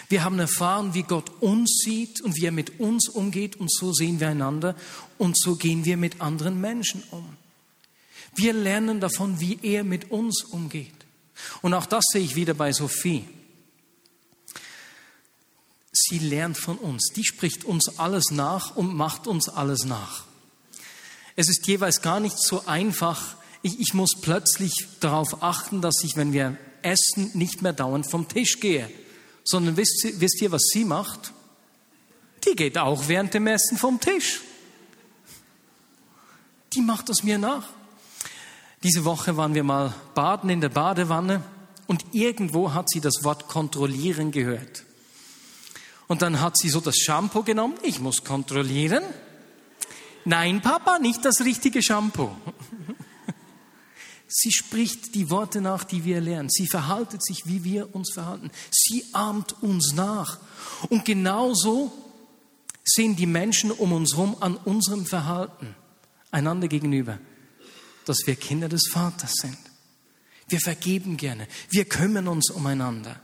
Wir 0.08 0.24
haben 0.24 0.38
erfahren, 0.38 0.94
wie 0.94 1.02
Gott 1.02 1.30
uns 1.40 1.80
sieht 1.84 2.20
und 2.20 2.36
wie 2.36 2.46
er 2.46 2.52
mit 2.52 2.80
uns 2.80 3.08
umgeht 3.08 3.56
und 3.56 3.72
so 3.72 3.92
sehen 3.92 4.20
wir 4.20 4.28
einander 4.28 4.76
und 5.18 5.38
so 5.38 5.56
gehen 5.56 5.84
wir 5.84 5.96
mit 5.96 6.20
anderen 6.20 6.60
Menschen 6.60 7.02
um. 7.10 7.36
Wir 8.34 8.52
lernen 8.52 9.00
davon, 9.00 9.40
wie 9.40 9.58
er 9.62 9.84
mit 9.84 10.10
uns 10.10 10.44
umgeht. 10.44 10.94
Und 11.62 11.74
auch 11.74 11.86
das 11.86 12.04
sehe 12.12 12.22
ich 12.22 12.36
wieder 12.36 12.54
bei 12.54 12.72
Sophie. 12.72 13.24
Sie 15.92 16.18
lernt 16.18 16.56
von 16.56 16.78
uns. 16.78 17.10
Die 17.16 17.24
spricht 17.24 17.64
uns 17.64 17.98
alles 17.98 18.30
nach 18.30 18.76
und 18.76 18.94
macht 18.94 19.26
uns 19.26 19.48
alles 19.48 19.84
nach. 19.84 20.24
Es 21.34 21.48
ist 21.48 21.66
jeweils 21.66 22.02
gar 22.02 22.20
nicht 22.20 22.38
so 22.38 22.66
einfach. 22.66 23.36
Ich, 23.62 23.80
ich 23.80 23.94
muss 23.94 24.20
plötzlich 24.20 24.72
darauf 25.00 25.42
achten, 25.42 25.80
dass 25.80 26.04
ich, 26.04 26.16
wenn 26.16 26.32
wir 26.32 26.56
essen, 26.82 27.30
nicht 27.34 27.62
mehr 27.62 27.72
dauernd 27.72 28.08
vom 28.08 28.28
Tisch 28.28 28.60
gehe 28.60 28.88
sondern 29.44 29.76
wisst, 29.76 30.06
wisst 30.20 30.40
ihr, 30.42 30.52
was 30.52 30.62
sie 30.72 30.84
macht? 30.84 31.32
Die 32.46 32.56
geht 32.56 32.78
auch 32.78 33.08
während 33.08 33.34
dem 33.34 33.46
Essen 33.46 33.76
vom 33.76 34.00
Tisch. 34.00 34.40
Die 36.72 36.80
macht 36.80 37.08
das 37.08 37.22
mir 37.22 37.38
nach. 37.38 37.68
Diese 38.82 39.04
Woche 39.04 39.36
waren 39.36 39.54
wir 39.54 39.64
mal 39.64 39.92
baden 40.14 40.48
in 40.48 40.60
der 40.60 40.68
Badewanne 40.70 41.42
und 41.86 42.04
irgendwo 42.12 42.72
hat 42.72 42.88
sie 42.88 43.00
das 43.00 43.24
Wort 43.24 43.48
kontrollieren 43.48 44.30
gehört. 44.30 44.84
Und 46.06 46.22
dann 46.22 46.40
hat 46.40 46.56
sie 46.56 46.68
so 46.68 46.80
das 46.80 46.96
Shampoo 46.96 47.42
genommen. 47.42 47.74
Ich 47.82 48.00
muss 48.00 48.24
kontrollieren. 48.24 49.02
Nein, 50.24 50.60
Papa, 50.60 50.98
nicht 50.98 51.24
das 51.24 51.40
richtige 51.40 51.82
Shampoo. 51.82 52.30
Sie 54.32 54.52
spricht 54.52 55.16
die 55.16 55.28
Worte 55.28 55.60
nach, 55.60 55.82
die 55.82 56.04
wir 56.04 56.20
lernen. 56.20 56.48
Sie 56.50 56.68
verhaltet 56.68 57.24
sich, 57.24 57.46
wie 57.46 57.64
wir 57.64 57.92
uns 57.96 58.12
verhalten. 58.12 58.52
Sie 58.70 59.04
ahmt 59.12 59.60
uns 59.60 59.92
nach. 59.92 60.38
Und 60.88 61.04
genauso 61.04 61.92
sehen 62.84 63.16
die 63.16 63.26
Menschen 63.26 63.72
um 63.72 63.92
uns 63.92 64.12
herum 64.14 64.36
an 64.38 64.56
unserem 64.56 65.04
Verhalten 65.04 65.74
einander 66.30 66.68
gegenüber, 66.68 67.18
dass 68.04 68.18
wir 68.24 68.36
Kinder 68.36 68.68
des 68.68 68.88
Vaters 68.88 69.32
sind. 69.34 69.58
Wir 70.48 70.60
vergeben 70.60 71.16
gerne. 71.16 71.48
Wir 71.68 71.84
kümmern 71.84 72.28
uns 72.28 72.50
umeinander. 72.50 73.20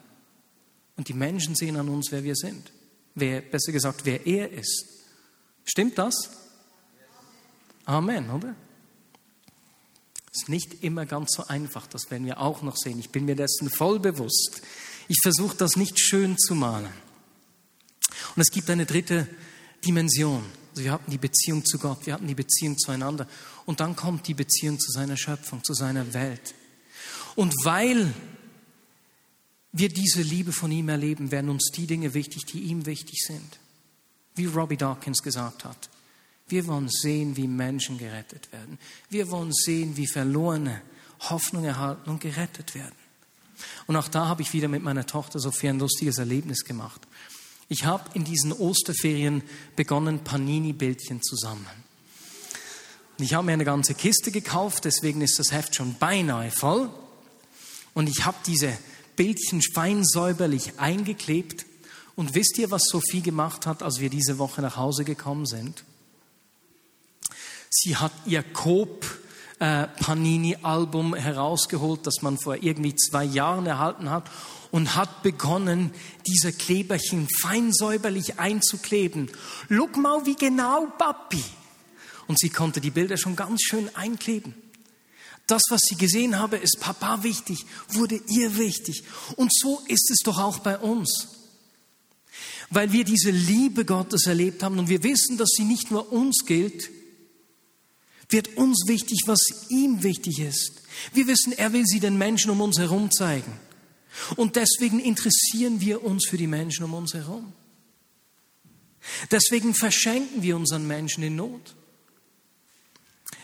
Und 0.96 1.06
die 1.08 1.14
Menschen 1.14 1.54
sehen 1.54 1.76
an 1.76 1.88
uns, 1.88 2.10
wer 2.10 2.24
wir 2.24 2.34
sind. 2.34 2.72
Wer, 3.14 3.42
besser 3.42 3.70
gesagt, 3.70 4.04
wer 4.04 4.26
er 4.26 4.50
ist. 4.50 4.86
Stimmt 5.64 5.98
das? 5.98 6.30
Amen, 7.84 8.28
oder? 8.28 8.56
Ist 10.36 10.50
nicht 10.50 10.84
immer 10.84 11.06
ganz 11.06 11.32
so 11.34 11.46
einfach, 11.46 11.86
das 11.86 12.10
werden 12.10 12.26
wir 12.26 12.40
auch 12.40 12.60
noch 12.60 12.76
sehen. 12.76 12.98
Ich 12.98 13.08
bin 13.08 13.24
mir 13.24 13.36
dessen 13.36 13.70
voll 13.70 13.98
bewusst. 13.98 14.60
Ich 15.08 15.18
versuche 15.22 15.56
das 15.56 15.76
nicht 15.76 15.98
schön 15.98 16.36
zu 16.36 16.54
malen. 16.54 16.92
Und 18.34 18.42
es 18.42 18.50
gibt 18.50 18.68
eine 18.68 18.84
dritte 18.84 19.26
Dimension. 19.84 20.44
Also 20.70 20.84
wir 20.84 20.92
hatten 20.92 21.10
die 21.10 21.18
Beziehung 21.18 21.64
zu 21.64 21.78
Gott, 21.78 22.04
wir 22.04 22.12
hatten 22.12 22.26
die 22.26 22.34
Beziehung 22.34 22.76
zueinander. 22.76 23.26
Und 23.64 23.80
dann 23.80 23.96
kommt 23.96 24.28
die 24.28 24.34
Beziehung 24.34 24.78
zu 24.78 24.92
seiner 24.92 25.16
Schöpfung, 25.16 25.64
zu 25.64 25.72
seiner 25.72 26.12
Welt. 26.12 26.54
Und 27.34 27.54
weil 27.64 28.12
wir 29.72 29.88
diese 29.88 30.20
Liebe 30.20 30.52
von 30.52 30.70
ihm 30.70 30.90
erleben, 30.90 31.30
werden 31.30 31.48
uns 31.48 31.70
die 31.74 31.86
Dinge 31.86 32.12
wichtig, 32.12 32.44
die 32.44 32.60
ihm 32.60 32.84
wichtig 32.84 33.22
sind. 33.26 33.58
Wie 34.34 34.46
Robbie 34.46 34.76
Dawkins 34.76 35.22
gesagt 35.22 35.64
hat. 35.64 35.88
Wir 36.48 36.66
wollen 36.66 36.88
sehen, 36.88 37.36
wie 37.36 37.48
Menschen 37.48 37.98
gerettet 37.98 38.52
werden. 38.52 38.78
Wir 39.10 39.30
wollen 39.30 39.52
sehen, 39.52 39.96
wie 39.96 40.06
Verlorene 40.06 40.80
Hoffnung 41.20 41.64
erhalten 41.64 42.10
und 42.10 42.20
gerettet 42.20 42.74
werden. 42.74 42.94
Und 43.86 43.96
auch 43.96 44.08
da 44.08 44.26
habe 44.26 44.42
ich 44.42 44.52
wieder 44.52 44.68
mit 44.68 44.82
meiner 44.82 45.06
Tochter 45.06 45.38
Sophia 45.38 45.70
ein 45.70 45.78
lustiges 45.78 46.18
Erlebnis 46.18 46.64
gemacht. 46.64 47.00
Ich 47.68 47.84
habe 47.84 48.10
in 48.14 48.24
diesen 48.24 48.52
Osterferien 48.52 49.42
begonnen, 49.74 50.20
Panini-Bildchen 50.20 51.22
zu 51.22 51.36
sammeln. 51.36 51.84
Ich 53.18 53.34
habe 53.34 53.46
mir 53.46 53.54
eine 53.54 53.64
ganze 53.64 53.94
Kiste 53.94 54.30
gekauft, 54.30 54.84
deswegen 54.84 55.22
ist 55.22 55.38
das 55.38 55.50
Heft 55.50 55.74
schon 55.74 55.94
beinahe 55.94 56.50
voll. 56.50 56.90
Und 57.94 58.08
ich 58.08 58.24
habe 58.24 58.36
diese 58.46 58.76
Bildchen 59.16 59.62
fein 59.74 60.04
säuberlich 60.04 60.78
eingeklebt. 60.78 61.64
Und 62.14 62.34
wisst 62.34 62.58
ihr, 62.58 62.70
was 62.70 62.84
Sophie 62.84 63.22
gemacht 63.22 63.66
hat, 63.66 63.82
als 63.82 64.00
wir 64.00 64.10
diese 64.10 64.38
Woche 64.38 64.60
nach 64.60 64.76
Hause 64.76 65.04
gekommen 65.04 65.46
sind? 65.46 65.82
Sie 67.70 67.96
hat 67.96 68.12
ihr 68.24 68.42
Coop 68.42 69.04
äh, 69.58 69.86
herausgeholt, 69.98 72.06
das 72.06 72.22
man 72.22 72.38
vor 72.38 72.62
irgendwie 72.62 72.94
zwei 72.94 73.24
Jahren 73.24 73.66
erhalten 73.66 74.10
hat 74.10 74.30
und 74.70 74.94
hat 74.94 75.22
begonnen, 75.22 75.92
diese 76.26 76.52
Kleberchen 76.52 77.28
fein 77.40 77.72
säuberlich 77.72 78.38
einzukleben. 78.38 79.30
Look 79.68 79.96
mal, 79.96 80.26
wie 80.26 80.36
genau, 80.36 80.86
Papi. 80.98 81.42
Und 82.26 82.38
sie 82.38 82.50
konnte 82.50 82.80
die 82.80 82.90
Bilder 82.90 83.16
schon 83.16 83.36
ganz 83.36 83.62
schön 83.62 83.94
einkleben. 83.94 84.54
Das, 85.46 85.62
was 85.70 85.82
sie 85.82 85.94
gesehen 85.94 86.38
habe, 86.38 86.56
ist 86.56 86.80
Papa 86.80 87.22
wichtig, 87.22 87.64
wurde 87.88 88.20
ihr 88.28 88.58
wichtig. 88.58 89.04
Und 89.36 89.52
so 89.54 89.80
ist 89.86 90.10
es 90.10 90.18
doch 90.24 90.38
auch 90.38 90.58
bei 90.58 90.76
uns. 90.76 91.28
Weil 92.68 92.90
wir 92.90 93.04
diese 93.04 93.30
Liebe 93.30 93.84
Gottes 93.84 94.26
erlebt 94.26 94.64
haben 94.64 94.80
und 94.80 94.88
wir 94.88 95.04
wissen, 95.04 95.38
dass 95.38 95.50
sie 95.56 95.64
nicht 95.64 95.92
nur 95.92 96.12
uns 96.12 96.44
gilt, 96.44 96.90
wird 98.28 98.56
uns 98.56 98.84
wichtig, 98.86 99.22
was 99.26 99.40
ihm 99.68 100.02
wichtig 100.02 100.40
ist. 100.40 100.82
Wir 101.12 101.26
wissen, 101.26 101.52
er 101.52 101.72
will 101.72 101.84
sie 101.86 102.00
den 102.00 102.18
Menschen 102.18 102.50
um 102.50 102.60
uns 102.60 102.78
herum 102.78 103.10
zeigen. 103.10 103.52
Und 104.36 104.56
deswegen 104.56 104.98
interessieren 104.98 105.80
wir 105.80 106.02
uns 106.02 106.26
für 106.26 106.36
die 106.36 106.46
Menschen 106.46 106.84
um 106.84 106.94
uns 106.94 107.14
herum. 107.14 107.52
Deswegen 109.30 109.74
verschenken 109.74 110.42
wir 110.42 110.56
unseren 110.56 110.86
Menschen 110.86 111.22
in 111.22 111.36
Not. 111.36 111.74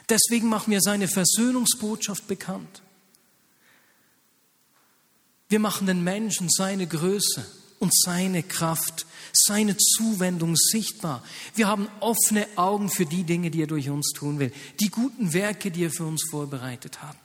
Deswegen 0.08 0.48
machen 0.48 0.72
wir 0.72 0.80
seine 0.80 1.08
Versöhnungsbotschaft 1.08 2.26
bekannt. 2.26 2.82
Wir 5.48 5.60
machen 5.60 5.86
den 5.86 6.02
Menschen 6.02 6.48
seine 6.50 6.86
Größe 6.86 7.46
und 7.82 7.92
seine 7.92 8.44
Kraft, 8.44 9.06
seine 9.32 9.76
Zuwendung 9.76 10.54
sichtbar. 10.54 11.24
Wir 11.56 11.66
haben 11.66 11.88
offene 11.98 12.46
Augen 12.54 12.88
für 12.88 13.06
die 13.06 13.24
Dinge, 13.24 13.50
die 13.50 13.62
er 13.62 13.66
durch 13.66 13.90
uns 13.90 14.12
tun 14.12 14.38
will, 14.38 14.52
die 14.78 14.88
guten 14.88 15.32
Werke, 15.32 15.72
die 15.72 15.86
er 15.86 15.90
für 15.90 16.04
uns 16.04 16.22
vorbereitet 16.30 17.02
hat. 17.02 17.16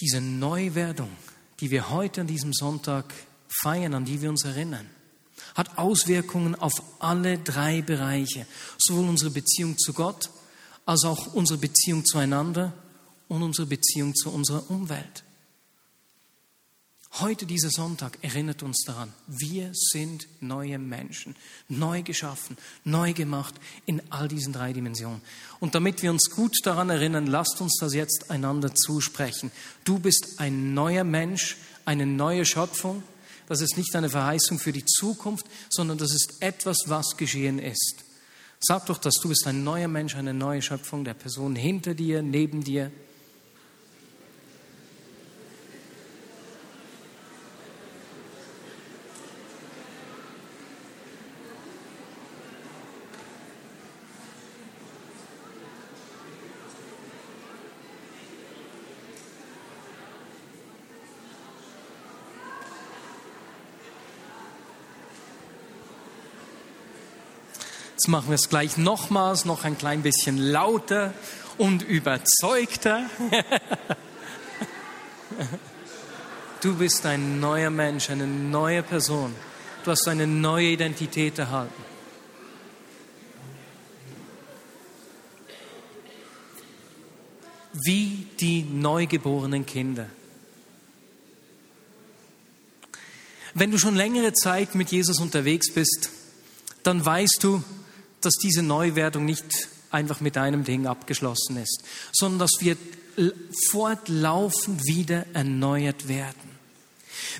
Diese 0.00 0.22
Neuwerdung, 0.22 1.10
die 1.60 1.70
wir 1.70 1.90
heute 1.90 2.22
an 2.22 2.26
diesem 2.26 2.54
Sonntag 2.54 3.12
feiern, 3.46 3.92
an 3.92 4.06
die 4.06 4.22
wir 4.22 4.30
uns 4.30 4.44
erinnern, 4.44 4.88
hat 5.54 5.76
Auswirkungen 5.76 6.54
auf 6.54 6.72
alle 7.00 7.38
drei 7.38 7.82
Bereiche, 7.82 8.46
sowohl 8.78 9.10
unsere 9.10 9.30
Beziehung 9.30 9.76
zu 9.76 9.92
Gott 9.92 10.30
als 10.86 11.04
auch 11.04 11.34
unsere 11.34 11.58
Beziehung 11.58 12.02
zueinander 12.06 12.72
und 13.28 13.42
unsere 13.42 13.66
Beziehung 13.66 14.14
zu 14.14 14.30
unserer 14.32 14.70
Umwelt. 14.70 15.22
Heute, 17.20 17.46
dieser 17.46 17.70
Sonntag, 17.70 18.18
erinnert 18.22 18.64
uns 18.64 18.82
daran, 18.84 19.12
wir 19.28 19.70
sind 19.72 20.26
neue 20.40 20.80
Menschen, 20.80 21.36
neu 21.68 22.02
geschaffen, 22.02 22.56
neu 22.82 23.12
gemacht 23.12 23.54
in 23.86 24.02
all 24.10 24.26
diesen 24.26 24.52
drei 24.52 24.72
Dimensionen. 24.72 25.20
Und 25.60 25.76
damit 25.76 26.02
wir 26.02 26.10
uns 26.10 26.28
gut 26.30 26.56
daran 26.64 26.90
erinnern, 26.90 27.28
lasst 27.28 27.60
uns 27.60 27.76
das 27.78 27.94
jetzt 27.94 28.32
einander 28.32 28.74
zusprechen. 28.74 29.52
Du 29.84 30.00
bist 30.00 30.40
ein 30.40 30.74
neuer 30.74 31.04
Mensch, 31.04 31.56
eine 31.84 32.04
neue 32.04 32.44
Schöpfung. 32.44 33.04
Das 33.46 33.60
ist 33.60 33.76
nicht 33.76 33.94
eine 33.94 34.10
Verheißung 34.10 34.58
für 34.58 34.72
die 34.72 34.84
Zukunft, 34.84 35.46
sondern 35.70 35.98
das 35.98 36.12
ist 36.12 36.38
etwas, 36.40 36.78
was 36.86 37.16
geschehen 37.16 37.60
ist. 37.60 38.04
Sag 38.58 38.86
doch, 38.86 38.98
dass 38.98 39.14
du 39.22 39.28
bist 39.28 39.46
ein 39.46 39.62
neuer 39.62 39.86
Mensch, 39.86 40.16
eine 40.16 40.34
neue 40.34 40.62
Schöpfung 40.62 41.04
der 41.04 41.14
Person 41.14 41.54
hinter 41.54 41.94
dir, 41.94 42.22
neben 42.22 42.64
dir, 42.64 42.90
Jetzt 68.04 68.10
machen 68.10 68.28
wir 68.28 68.34
es 68.34 68.50
gleich 68.50 68.76
nochmals, 68.76 69.46
noch 69.46 69.64
ein 69.64 69.78
klein 69.78 70.02
bisschen 70.02 70.36
lauter 70.36 71.14
und 71.56 71.80
überzeugter. 71.80 73.08
Du 76.60 76.74
bist 76.76 77.06
ein 77.06 77.40
neuer 77.40 77.70
Mensch, 77.70 78.10
eine 78.10 78.26
neue 78.26 78.82
Person. 78.82 79.34
Du 79.84 79.90
hast 79.90 80.06
eine 80.06 80.26
neue 80.26 80.68
Identität 80.68 81.38
erhalten. 81.38 81.82
Wie 87.72 88.26
die 88.38 88.64
neugeborenen 88.64 89.64
Kinder. 89.64 90.08
Wenn 93.54 93.70
du 93.70 93.78
schon 93.78 93.96
längere 93.96 94.34
Zeit 94.34 94.74
mit 94.74 94.90
Jesus 94.90 95.20
unterwegs 95.20 95.72
bist, 95.72 96.10
dann 96.82 97.04
weißt 97.04 97.38
du, 97.40 97.64
dass 98.24 98.34
diese 98.34 98.62
Neuwerdung 98.62 99.24
nicht 99.24 99.44
einfach 99.90 100.20
mit 100.20 100.36
einem 100.36 100.64
Ding 100.64 100.86
abgeschlossen 100.86 101.56
ist, 101.56 101.82
sondern 102.12 102.40
dass 102.40 102.52
wir 102.60 102.76
fortlaufend 103.70 104.84
wieder 104.86 105.26
erneuert 105.34 106.08
werden. 106.08 106.54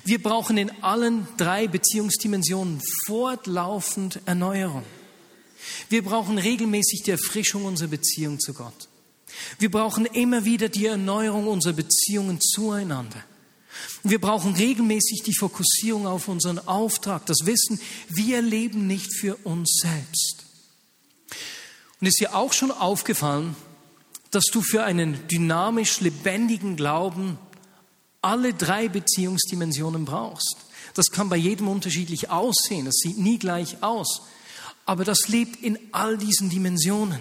Wir 0.03 0.21
brauchen 0.21 0.57
in 0.57 0.71
allen 0.81 1.27
drei 1.37 1.67
Beziehungsdimensionen 1.67 2.81
fortlaufend 3.05 4.21
Erneuerung. 4.25 4.83
Wir 5.89 6.03
brauchen 6.03 6.37
regelmäßig 6.37 7.03
die 7.03 7.11
Erfrischung 7.11 7.65
unserer 7.65 7.89
Beziehung 7.89 8.39
zu 8.39 8.53
Gott. 8.53 8.87
Wir 9.59 9.69
brauchen 9.69 10.05
immer 10.05 10.45
wieder 10.45 10.69
die 10.69 10.85
Erneuerung 10.85 11.47
unserer 11.47 11.73
Beziehungen 11.73 12.39
zueinander. 12.39 13.23
Wir 14.03 14.21
brauchen 14.21 14.55
regelmäßig 14.55 15.23
die 15.23 15.35
Fokussierung 15.35 16.07
auf 16.07 16.27
unseren 16.27 16.59
Auftrag, 16.59 17.25
das 17.25 17.45
Wissen, 17.45 17.79
wir 18.07 18.41
leben 18.41 18.87
nicht 18.87 19.13
für 19.13 19.35
uns 19.43 19.79
selbst. 19.81 20.44
Und 21.99 22.07
ist 22.07 22.19
dir 22.19 22.35
auch 22.35 22.53
schon 22.53 22.71
aufgefallen, 22.71 23.55
dass 24.31 24.45
du 24.51 24.61
für 24.61 24.83
einen 24.83 25.27
dynamisch 25.27 26.01
lebendigen 26.01 26.75
Glauben 26.75 27.37
alle 28.21 28.53
drei 28.53 28.89
Beziehungsdimensionen 28.89 30.03
brauchst. 30.03 30.57
Das 30.93 31.11
kann 31.11 31.29
bei 31.29 31.37
jedem 31.37 31.67
unterschiedlich 31.67 32.29
aussehen, 32.29 32.85
das 32.85 32.95
sieht 32.95 33.17
nie 33.17 33.37
gleich 33.37 33.83
aus, 33.83 34.23
aber 34.85 35.03
das 35.03 35.27
lebt 35.27 35.61
in 35.61 35.77
all 35.91 36.17
diesen 36.17 36.49
Dimensionen. 36.49 37.19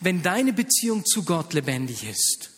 Wenn 0.00 0.22
deine 0.22 0.52
Beziehung 0.52 1.04
zu 1.04 1.24
Gott 1.24 1.52
lebendig 1.52 2.04
ist 2.04 2.50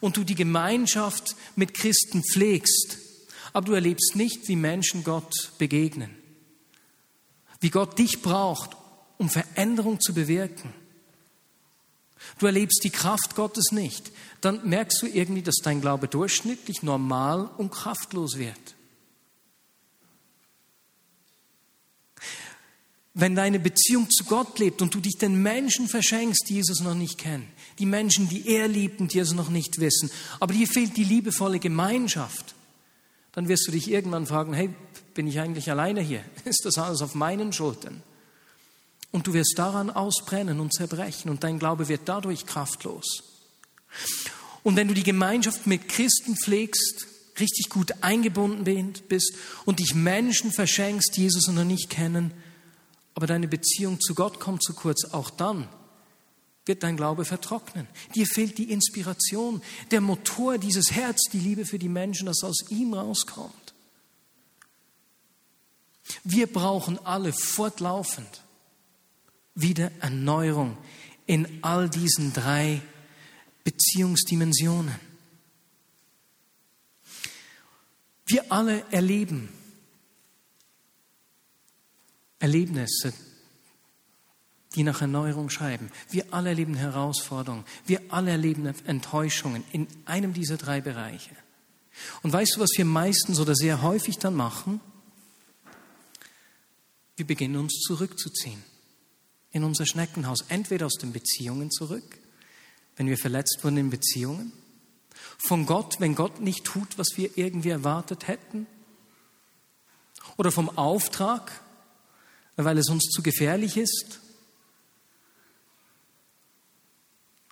und 0.00 0.16
du 0.16 0.24
die 0.24 0.34
Gemeinschaft 0.34 1.36
mit 1.56 1.74
Christen 1.74 2.22
pflegst, 2.22 2.98
aber 3.52 3.66
du 3.66 3.72
erlebst 3.72 4.16
nicht, 4.16 4.48
wie 4.48 4.56
Menschen 4.56 5.04
Gott 5.04 5.52
begegnen, 5.58 6.10
wie 7.60 7.70
Gott 7.70 7.98
dich 7.98 8.22
braucht, 8.22 8.76
um 9.18 9.30
Veränderung 9.30 10.00
zu 10.00 10.14
bewirken, 10.14 10.72
du 12.38 12.46
erlebst 12.46 12.82
die 12.84 12.90
Kraft 12.90 13.34
Gottes 13.34 13.72
nicht, 13.72 14.10
dann 14.40 14.68
merkst 14.68 15.02
du 15.02 15.06
irgendwie, 15.06 15.42
dass 15.42 15.56
dein 15.62 15.80
Glaube 15.80 16.08
durchschnittlich, 16.08 16.82
normal 16.82 17.50
und 17.56 17.70
kraftlos 17.70 18.38
wird. 18.38 18.74
Wenn 23.14 23.34
deine 23.34 23.58
Beziehung 23.58 24.10
zu 24.10 24.24
Gott 24.24 24.58
lebt 24.58 24.82
und 24.82 24.94
du 24.94 25.00
dich 25.00 25.16
den 25.16 25.42
Menschen 25.42 25.88
verschenkst, 25.88 26.50
die 26.50 26.56
Jesus 26.56 26.80
noch 26.80 26.94
nicht 26.94 27.16
kennen, 27.16 27.48
die 27.78 27.86
Menschen, 27.86 28.28
die 28.28 28.46
er 28.46 28.68
liebt 28.68 29.00
und 29.00 29.14
die 29.14 29.18
es 29.18 29.32
noch 29.32 29.48
nicht 29.48 29.80
wissen, 29.80 30.10
aber 30.38 30.52
dir 30.52 30.66
fehlt 30.66 30.98
die 30.98 31.04
liebevolle 31.04 31.58
Gemeinschaft, 31.58 32.54
dann 33.32 33.48
wirst 33.48 33.66
du 33.68 33.72
dich 33.72 33.90
irgendwann 33.90 34.26
fragen, 34.26 34.52
hey, 34.52 34.70
bin 35.14 35.26
ich 35.26 35.40
eigentlich 35.40 35.70
alleine 35.70 36.02
hier? 36.02 36.22
Ist 36.44 36.66
das 36.66 36.78
alles 36.78 37.02
auf 37.02 37.14
meinen 37.14 37.52
Schultern? 37.52 38.02
Und 39.16 39.26
du 39.26 39.32
wirst 39.32 39.54
daran 39.56 39.88
ausbrennen 39.88 40.60
und 40.60 40.74
zerbrechen 40.74 41.30
und 41.30 41.42
dein 41.42 41.58
Glaube 41.58 41.88
wird 41.88 42.02
dadurch 42.04 42.44
kraftlos. 42.44 43.22
Und 44.62 44.76
wenn 44.76 44.88
du 44.88 44.92
die 44.92 45.04
Gemeinschaft 45.04 45.66
mit 45.66 45.88
Christen 45.88 46.36
pflegst, 46.36 47.06
richtig 47.40 47.70
gut 47.70 47.94
eingebunden 48.02 48.92
bist 49.08 49.32
und 49.64 49.78
dich 49.78 49.94
Menschen 49.94 50.52
verschenkst, 50.52 51.16
die 51.16 51.22
Jesus 51.22 51.46
noch 51.46 51.64
nicht 51.64 51.88
kennen, 51.88 52.34
aber 53.14 53.26
deine 53.26 53.48
Beziehung 53.48 54.02
zu 54.02 54.14
Gott 54.14 54.38
kommt 54.38 54.62
zu 54.62 54.74
kurz, 54.74 55.06
auch 55.06 55.30
dann 55.30 55.66
wird 56.66 56.82
dein 56.82 56.98
Glaube 56.98 57.24
vertrocknen. 57.24 57.86
Dir 58.14 58.26
fehlt 58.26 58.58
die 58.58 58.70
Inspiration, 58.70 59.62
der 59.92 60.02
Motor, 60.02 60.58
dieses 60.58 60.90
Herz, 60.90 61.22
die 61.32 61.40
Liebe 61.40 61.64
für 61.64 61.78
die 61.78 61.88
Menschen, 61.88 62.26
das 62.26 62.44
aus 62.44 62.68
ihm 62.68 62.92
rauskommt. 62.92 63.72
Wir 66.22 66.52
brauchen 66.52 66.98
alle 67.06 67.32
fortlaufend 67.32 68.42
wieder 69.56 69.90
Erneuerung 70.00 70.76
in 71.26 71.58
all 71.62 71.90
diesen 71.90 72.32
drei 72.32 72.80
Beziehungsdimensionen. 73.64 74.94
Wir 78.26 78.52
alle 78.52 78.84
erleben 78.92 79.48
Erlebnisse, 82.38 83.12
die 84.74 84.82
nach 84.82 85.00
Erneuerung 85.00 85.48
schreiben. 85.48 85.90
Wir 86.10 86.26
alle 86.32 86.50
erleben 86.50 86.74
Herausforderungen. 86.74 87.64
Wir 87.86 88.02
alle 88.10 88.32
erleben 88.32 88.66
Enttäuschungen 88.86 89.64
in 89.72 89.88
einem 90.04 90.34
dieser 90.34 90.58
drei 90.58 90.80
Bereiche. 90.80 91.34
Und 92.22 92.32
weißt 92.32 92.56
du, 92.56 92.60
was 92.60 92.70
wir 92.76 92.84
meistens 92.84 93.40
oder 93.40 93.54
sehr 93.54 93.80
häufig 93.80 94.18
dann 94.18 94.34
machen? 94.34 94.80
Wir 97.16 97.26
beginnen 97.26 97.56
uns 97.56 97.80
zurückzuziehen 97.80 98.62
in 99.56 99.64
unser 99.64 99.86
Schneckenhaus, 99.86 100.44
entweder 100.48 100.84
aus 100.84 100.96
den 101.00 101.12
Beziehungen 101.12 101.70
zurück, 101.70 102.18
wenn 102.96 103.08
wir 103.08 103.16
verletzt 103.16 103.60
wurden 103.62 103.78
in 103.78 103.90
Beziehungen, 103.90 104.52
von 105.38 105.64
Gott, 105.64 105.98
wenn 105.98 106.14
Gott 106.14 106.40
nicht 106.40 106.64
tut, 106.64 106.98
was 106.98 107.08
wir 107.16 107.36
irgendwie 107.38 107.70
erwartet 107.70 108.28
hätten, 108.28 108.66
oder 110.36 110.52
vom 110.52 110.76
Auftrag, 110.76 111.50
weil 112.56 112.76
es 112.76 112.90
uns 112.90 113.04
zu 113.04 113.22
gefährlich 113.22 113.78
ist. 113.78 114.20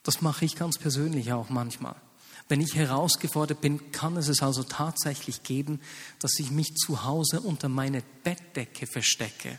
Das 0.02 0.20
mache 0.20 0.44
ich 0.44 0.56
ganz 0.56 0.76
persönlich 0.76 1.32
auch 1.32 1.48
manchmal. 1.48 1.96
Wenn 2.48 2.60
ich 2.60 2.74
herausgefordert 2.74 3.62
bin, 3.62 3.90
kann 3.92 4.18
es 4.18 4.28
es 4.28 4.42
also 4.42 4.62
tatsächlich 4.64 5.42
geben, 5.42 5.80
dass 6.18 6.38
ich 6.38 6.50
mich 6.50 6.74
zu 6.74 7.04
Hause 7.04 7.40
unter 7.40 7.70
meine 7.70 8.02
Bettdecke 8.22 8.86
verstecke 8.86 9.58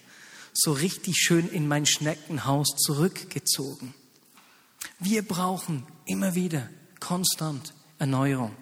so 0.58 0.72
richtig 0.72 1.18
schön 1.18 1.50
in 1.50 1.68
mein 1.68 1.86
Schneckenhaus 1.86 2.68
zurückgezogen. 2.78 3.94
Wir 5.00 5.22
brauchen 5.22 5.86
immer 6.06 6.36
wieder 6.36 6.70
konstant 7.00 7.74
Erneuerung. 8.00 8.56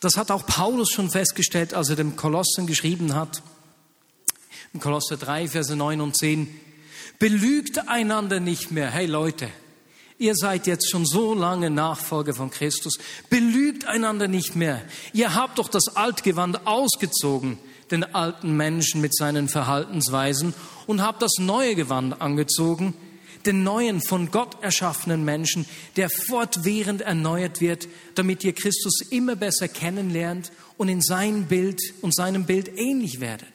Das 0.00 0.16
hat 0.16 0.30
auch 0.30 0.46
Paulus 0.46 0.90
schon 0.90 1.10
festgestellt, 1.10 1.74
als 1.74 1.90
er 1.90 1.96
dem 1.96 2.16
Kolossen 2.16 2.66
geschrieben 2.66 3.14
hat. 3.14 3.42
Im 4.72 4.80
Kolosser 4.80 5.16
3, 5.16 5.48
Verse 5.48 5.74
9 5.74 6.00
und 6.00 6.16
10. 6.16 6.48
Belügt 7.18 7.88
einander 7.88 8.38
nicht 8.38 8.70
mehr. 8.70 8.90
Hey 8.90 9.06
Leute, 9.06 9.50
ihr 10.18 10.34
seid 10.36 10.66
jetzt 10.66 10.88
schon 10.90 11.04
so 11.04 11.34
lange 11.34 11.68
Nachfolger 11.68 12.32
von 12.32 12.50
Christus. 12.50 12.98
Belügt 13.28 13.86
einander 13.86 14.28
nicht 14.28 14.54
mehr. 14.54 14.82
Ihr 15.12 15.34
habt 15.34 15.58
doch 15.58 15.68
das 15.68 15.96
Altgewand 15.96 16.66
ausgezogen 16.66 17.58
den 17.90 18.04
alten 18.14 18.56
Menschen 18.56 19.00
mit 19.00 19.14
seinen 19.14 19.48
Verhaltensweisen 19.48 20.54
und 20.86 21.02
habe 21.02 21.18
das 21.20 21.32
neue 21.38 21.74
Gewand 21.74 22.20
angezogen, 22.20 22.94
den 23.46 23.62
neuen 23.62 24.00
von 24.00 24.30
Gott 24.30 24.62
erschaffenen 24.62 25.24
Menschen, 25.24 25.66
der 25.96 26.10
fortwährend 26.10 27.02
erneuert 27.02 27.60
wird, 27.60 27.88
damit 28.14 28.44
ihr 28.44 28.52
Christus 28.52 29.00
immer 29.10 29.36
besser 29.36 29.68
kennenlernt 29.68 30.52
und 30.76 30.88
in 30.88 31.00
sein 31.00 31.46
Bild 31.46 31.80
und 32.02 32.14
seinem 32.14 32.44
Bild 32.46 32.68
ähnlich 32.76 33.20
werdet. 33.20 33.48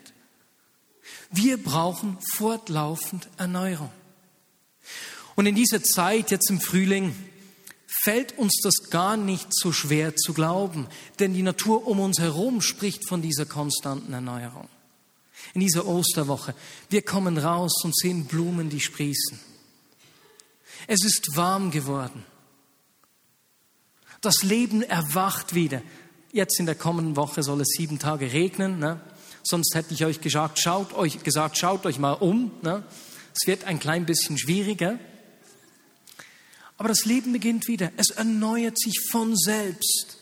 Wir 1.32 1.58
brauchen 1.58 2.18
fortlaufend 2.36 3.28
Erneuerung. 3.38 3.92
Und 5.36 5.48
in 5.48 5.56
dieser 5.56 5.82
Zeit, 5.84 6.32
jetzt 6.32 6.50
im 6.50 6.62
Frühling, 6.62 7.16
fällt 8.04 8.38
uns 8.38 8.60
das 8.62 8.90
gar 8.90 9.16
nicht 9.16 9.48
so 9.52 9.72
schwer 9.72 10.16
zu 10.16 10.34
glauben, 10.34 10.88
denn 11.20 11.34
die 11.34 11.42
Natur 11.42 11.88
um 11.88 12.00
uns 12.00 12.20
herum 12.20 12.62
spricht 12.62 13.08
von 13.08 13.22
dieser 13.22 13.46
konstanten 13.46 14.12
Erneuerung. 14.12 14.68
In 15.54 15.62
dieser 15.62 15.88
Osterwoche, 15.88 16.54
wir 16.90 17.02
kommen 17.02 17.38
raus 17.38 17.84
und 17.84 17.96
sehen 17.96 18.26
Blumen, 18.26 18.70
die 18.70 18.82
sprießen. 18.82 19.40
Es 20.88 21.06
ist 21.06 21.36
warm 21.36 21.72
geworden. 21.72 22.26
Das 24.22 24.44
Leben 24.44 24.84
erwacht 24.84 25.54
wieder. 25.54 25.82
Jetzt 26.32 26.60
in 26.60 26.66
der 26.66 26.76
kommenden 26.76 27.16
Woche 27.16 27.44
soll 27.44 27.62
es 27.62 27.70
sieben 27.78 28.00
Tage 28.00 28.34
regnen. 28.34 28.80
Ne? 28.80 29.00
Sonst 29.44 29.76
hätte 29.76 29.94
ich 29.94 30.06
euch 30.06 30.20
gesagt, 30.20 30.60
schaut 30.60 30.94
euch, 30.94 31.24
gesagt, 31.24 31.58
schaut 31.58 31.86
euch 31.86 32.00
mal 32.00 32.14
um. 32.14 32.52
Ne? 32.62 32.84
Es 33.34 33.48
wird 33.48 33.66
ein 33.66 33.80
klein 33.80 34.06
bisschen 34.06 34.38
schwieriger. 34.38 34.98
Aber 36.78 36.90
das 36.90 37.06
Leben 37.06 37.34
beginnt 37.34 37.68
wieder. 37.68 37.92
Es 37.98 38.10
erneuert 38.10 38.80
sich 38.80 39.00
von 39.12 39.36
selbst. 39.36 40.18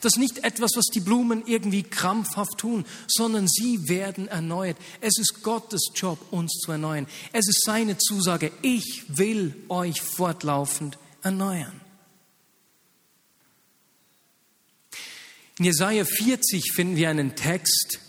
Das 0.00 0.14
ist 0.14 0.18
nicht 0.18 0.44
etwas, 0.44 0.72
was 0.74 0.86
die 0.86 1.00
Blumen 1.00 1.44
irgendwie 1.46 1.82
krampfhaft 1.82 2.58
tun, 2.58 2.84
sondern 3.06 3.46
sie 3.48 3.88
werden 3.88 4.28
erneuert. 4.28 4.76
Es 5.00 5.18
ist 5.18 5.42
Gottes 5.42 5.90
Job, 5.94 6.18
uns 6.32 6.52
zu 6.52 6.72
erneuern. 6.72 7.06
Es 7.32 7.48
ist 7.48 7.62
seine 7.64 7.96
Zusage, 7.96 8.52
ich 8.62 9.04
will 9.08 9.54
euch 9.68 10.00
fortlaufend 10.00 10.98
erneuern. 11.22 11.80
In 15.58 15.64
Jesaja 15.64 16.04
40 16.04 16.72
finden 16.72 16.96
wir 16.96 17.08
einen 17.08 17.34
Text, 17.34 18.00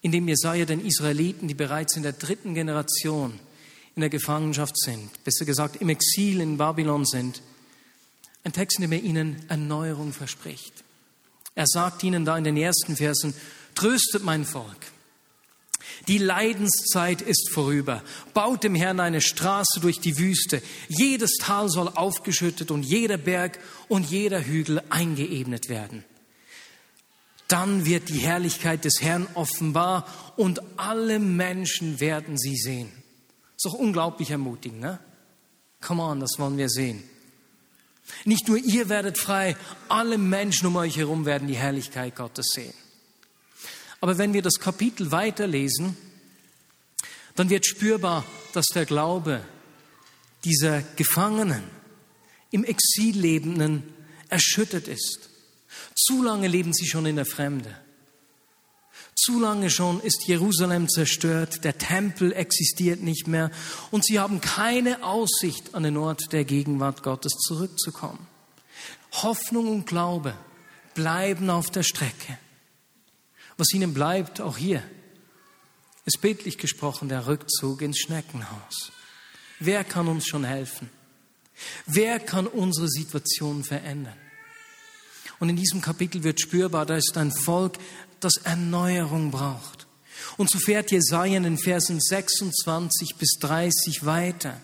in 0.00 0.12
dem 0.12 0.28
Jesaja 0.28 0.64
den 0.64 0.84
Israeliten, 0.84 1.48
die 1.48 1.54
bereits 1.54 1.96
in 1.96 2.02
der 2.04 2.12
dritten 2.12 2.54
Generation 2.54 3.40
in 3.96 4.00
der 4.00 4.10
Gefangenschaft 4.10 4.78
sind, 4.78 5.22
besser 5.24 5.44
gesagt 5.44 5.76
im 5.76 5.88
Exil 5.88 6.40
in 6.40 6.56
Babylon 6.56 7.04
sind, 7.04 7.42
ein 8.42 8.52
Text, 8.52 8.78
in 8.78 8.82
dem 8.82 8.92
er 8.92 9.02
ihnen 9.02 9.48
Erneuerung 9.48 10.12
verspricht. 10.12 10.84
Er 11.54 11.66
sagt 11.66 12.02
ihnen 12.02 12.24
da 12.24 12.36
in 12.36 12.44
den 12.44 12.56
ersten 12.56 12.96
Versen, 12.96 13.34
tröstet 13.74 14.24
mein 14.24 14.44
Volk. 14.44 14.76
Die 16.08 16.18
Leidenszeit 16.18 17.22
ist 17.22 17.50
vorüber. 17.52 18.02
Baut 18.34 18.64
dem 18.64 18.74
Herrn 18.74 19.00
eine 19.00 19.20
Straße 19.20 19.80
durch 19.80 20.00
die 20.00 20.18
Wüste. 20.18 20.60
Jedes 20.88 21.36
Tal 21.40 21.68
soll 21.68 21.88
aufgeschüttet 21.88 22.70
und 22.70 22.82
jeder 22.82 23.16
Berg 23.16 23.58
und 23.88 24.10
jeder 24.10 24.44
Hügel 24.44 24.82
eingeebnet 24.90 25.68
werden. 25.68 26.04
Dann 27.48 27.86
wird 27.86 28.08
die 28.08 28.18
Herrlichkeit 28.18 28.84
des 28.84 29.00
Herrn 29.00 29.26
offenbar 29.34 30.06
und 30.36 30.60
alle 30.76 31.18
Menschen 31.18 32.00
werden 32.00 32.36
sie 32.38 32.56
sehen. 32.56 32.90
Ist 33.64 33.72
doch 33.72 33.78
unglaublich 33.78 34.30
ermutigend, 34.30 34.80
ne? 34.80 34.98
Come 35.80 36.02
on, 36.02 36.20
das 36.20 36.32
wollen 36.36 36.58
wir 36.58 36.68
sehen. 36.68 37.02
Nicht 38.26 38.46
nur 38.46 38.58
ihr 38.58 38.90
werdet 38.90 39.16
frei, 39.16 39.56
alle 39.88 40.18
Menschen 40.18 40.66
um 40.66 40.76
euch 40.76 40.98
herum 40.98 41.24
werden 41.24 41.48
die 41.48 41.56
Herrlichkeit 41.56 42.14
Gottes 42.14 42.48
sehen. 42.52 42.74
Aber 44.02 44.18
wenn 44.18 44.34
wir 44.34 44.42
das 44.42 44.60
Kapitel 44.60 45.12
weiterlesen, 45.12 45.96
dann 47.36 47.48
wird 47.48 47.64
spürbar, 47.64 48.26
dass 48.52 48.66
der 48.66 48.84
Glaube 48.84 49.42
dieser 50.44 50.82
Gefangenen, 50.96 51.64
im 52.50 52.64
Exil 52.64 53.18
lebenden, 53.18 53.82
erschüttert 54.28 54.88
ist. 54.88 55.30
Zu 55.94 56.22
lange 56.22 56.48
leben 56.48 56.74
sie 56.74 56.86
schon 56.86 57.06
in 57.06 57.16
der 57.16 57.24
Fremde. 57.24 57.74
Zu 59.24 59.40
lange 59.40 59.70
schon 59.70 60.00
ist 60.00 60.26
Jerusalem 60.26 60.86
zerstört, 60.86 61.64
der 61.64 61.78
Tempel 61.78 62.34
existiert 62.34 63.00
nicht 63.00 63.26
mehr 63.26 63.50
und 63.90 64.04
sie 64.04 64.18
haben 64.18 64.42
keine 64.42 65.02
Aussicht, 65.02 65.74
an 65.74 65.84
den 65.84 65.96
Ort 65.96 66.30
der 66.32 66.44
Gegenwart 66.44 67.02
Gottes 67.02 67.32
zurückzukommen. 67.38 68.26
Hoffnung 69.12 69.68
und 69.68 69.86
Glaube 69.86 70.34
bleiben 70.92 71.48
auf 71.48 71.70
der 71.70 71.84
Strecke. 71.84 72.38
Was 73.56 73.72
ihnen 73.72 73.94
bleibt, 73.94 74.42
auch 74.42 74.58
hier, 74.58 74.82
ist 76.04 76.20
bildlich 76.20 76.58
gesprochen 76.58 77.08
der 77.08 77.26
Rückzug 77.26 77.80
ins 77.80 78.00
Schneckenhaus. 78.00 78.92
Wer 79.58 79.84
kann 79.84 80.06
uns 80.06 80.26
schon 80.26 80.44
helfen? 80.44 80.90
Wer 81.86 82.20
kann 82.20 82.46
unsere 82.46 82.88
Situation 82.88 83.64
verändern? 83.64 84.18
Und 85.40 85.48
in 85.48 85.56
diesem 85.56 85.80
Kapitel 85.80 86.22
wird 86.22 86.40
spürbar, 86.40 86.86
da 86.86 86.96
ist 86.96 87.16
ein 87.16 87.32
Volk, 87.32 87.78
das 88.24 88.38
Erneuerung 88.38 89.30
braucht. 89.30 89.86
Und 90.36 90.50
so 90.50 90.58
fährt 90.58 90.90
Jesaja 90.90 91.36
in 91.36 91.42
den 91.44 91.58
Versen 91.58 92.00
26 92.00 93.16
bis 93.16 93.38
30 93.40 94.04
weiter 94.04 94.60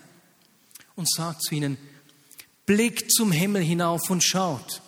und 0.95 1.09
sagt 1.09 1.43
zu 1.43 1.55
ihnen, 1.55 1.77
blickt 2.65 3.11
zum 3.11 3.31
Himmel 3.31 3.61
hinauf 3.61 4.09
und 4.09 4.23
schaut. 4.23 4.81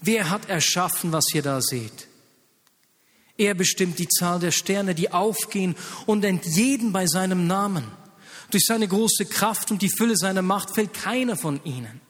Wer 0.00 0.30
hat 0.30 0.48
erschaffen, 0.48 1.12
was 1.12 1.32
ihr 1.34 1.42
da 1.42 1.60
seht? 1.60 2.08
Er 3.38 3.54
bestimmt 3.54 3.98
die 3.98 4.08
Zahl 4.08 4.40
der 4.40 4.50
Sterne, 4.50 4.94
die 4.94 5.12
aufgehen 5.12 5.76
und 6.06 6.20
nennt 6.20 6.46
jeden 6.46 6.92
bei 6.92 7.06
seinem 7.06 7.46
Namen. 7.46 7.84
Durch 8.50 8.64
seine 8.64 8.88
große 8.88 9.26
Kraft 9.26 9.70
und 9.70 9.82
die 9.82 9.90
Fülle 9.90 10.16
seiner 10.16 10.42
Macht 10.42 10.74
fällt 10.74 10.94
keiner 10.94 11.36
von 11.36 11.62
ihnen. 11.64 12.00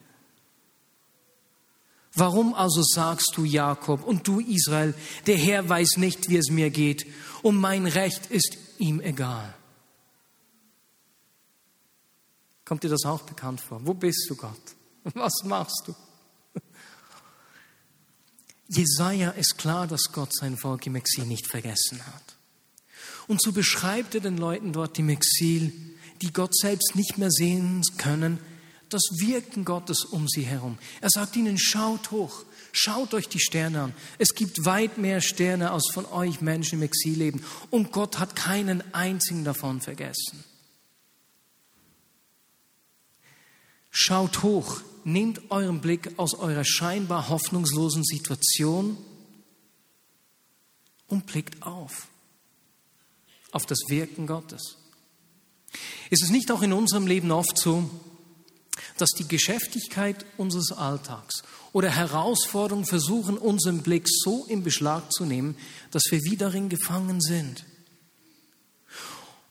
Warum 2.17 2.55
also 2.55 2.81
sagst 2.81 3.33
du 3.35 3.45
Jakob 3.45 4.03
und 4.03 4.27
du 4.27 4.39
Israel, 4.39 4.95
der 5.27 5.37
Herr 5.37 5.69
weiß 5.69 5.97
nicht, 5.97 6.29
wie 6.29 6.37
es 6.37 6.49
mir 6.49 6.71
geht 6.71 7.05
und 7.43 7.57
mein 7.57 7.85
Recht 7.85 8.25
ist 8.31 8.57
ihm 8.79 8.99
egal? 9.01 9.53
Kommt 12.65 12.83
dir 12.83 12.89
das 12.89 13.05
auch 13.05 13.21
bekannt 13.21 13.61
vor? 13.61 13.81
Wo 13.83 13.93
bist 13.93 14.25
du, 14.29 14.35
Gott? 14.35 14.59
Was 15.13 15.43
machst 15.43 15.83
du? 15.85 15.95
Jesaja 18.67 19.29
ist 19.29 19.59
klar, 19.59 19.85
dass 19.85 20.11
Gott 20.11 20.33
sein 20.33 20.57
Volk 20.57 20.87
im 20.87 20.95
Exil 20.95 21.27
nicht 21.27 21.47
vergessen 21.47 22.03
hat. 22.03 22.35
Und 23.27 23.43
so 23.43 23.51
beschreibt 23.51 24.15
er 24.15 24.21
den 24.21 24.37
Leuten 24.37 24.73
dort 24.73 24.97
im 24.97 25.09
Exil, 25.09 25.71
die 26.23 26.33
Gott 26.33 26.57
selbst 26.57 26.95
nicht 26.95 27.19
mehr 27.19 27.29
sehen 27.29 27.83
können, 27.99 28.39
das 28.89 29.03
Wirken 29.19 29.65
Gottes 29.65 30.05
um 30.05 30.27
sie 30.27 30.43
herum. 30.43 30.77
Er 31.01 31.09
sagt 31.09 31.35
ihnen, 31.35 31.57
schaut 31.57 32.11
hoch, 32.11 32.45
schaut 32.71 33.13
euch 33.13 33.27
die 33.27 33.39
Sterne 33.39 33.81
an. 33.83 33.93
Es 34.17 34.33
gibt 34.33 34.65
weit 34.65 34.97
mehr 34.97 35.21
Sterne 35.21 35.71
als 35.71 35.89
von 35.93 36.05
euch 36.05 36.41
Menschen 36.41 36.79
im 36.79 36.83
Exil 36.83 37.17
leben. 37.17 37.43
Und 37.69 37.91
Gott 37.91 38.19
hat 38.19 38.35
keinen 38.35 38.83
einzigen 38.93 39.43
davon 39.43 39.81
vergessen. 39.81 40.43
Schaut 43.89 44.43
hoch, 44.43 44.81
nehmt 45.03 45.49
euren 45.49 45.81
Blick 45.81 46.11
aus 46.17 46.35
eurer 46.35 46.65
scheinbar 46.65 47.29
hoffnungslosen 47.29 48.03
Situation 48.03 48.97
und 51.07 51.25
blickt 51.25 51.63
auf, 51.63 52.07
auf 53.51 53.65
das 53.65 53.79
Wirken 53.87 54.27
Gottes. 54.27 54.77
Ist 56.09 56.23
es 56.23 56.29
nicht 56.29 56.51
auch 56.51 56.61
in 56.61 56.73
unserem 56.73 57.07
Leben 57.07 57.31
oft 57.31 57.57
so, 57.57 57.89
dass 59.01 59.11
die 59.11 59.27
Geschäftigkeit 59.27 60.25
unseres 60.37 60.71
Alltags 60.71 61.43
oder 61.73 61.89
Herausforderungen 61.89 62.85
versuchen, 62.85 63.37
unseren 63.37 63.83
Blick 63.83 64.07
so 64.07 64.45
in 64.45 64.63
Beschlag 64.63 65.11
zu 65.11 65.25
nehmen, 65.25 65.55
dass 65.91 66.03
wir 66.09 66.23
wie 66.23 66.37
darin 66.37 66.69
gefangen 66.69 67.21
sind. 67.21 67.65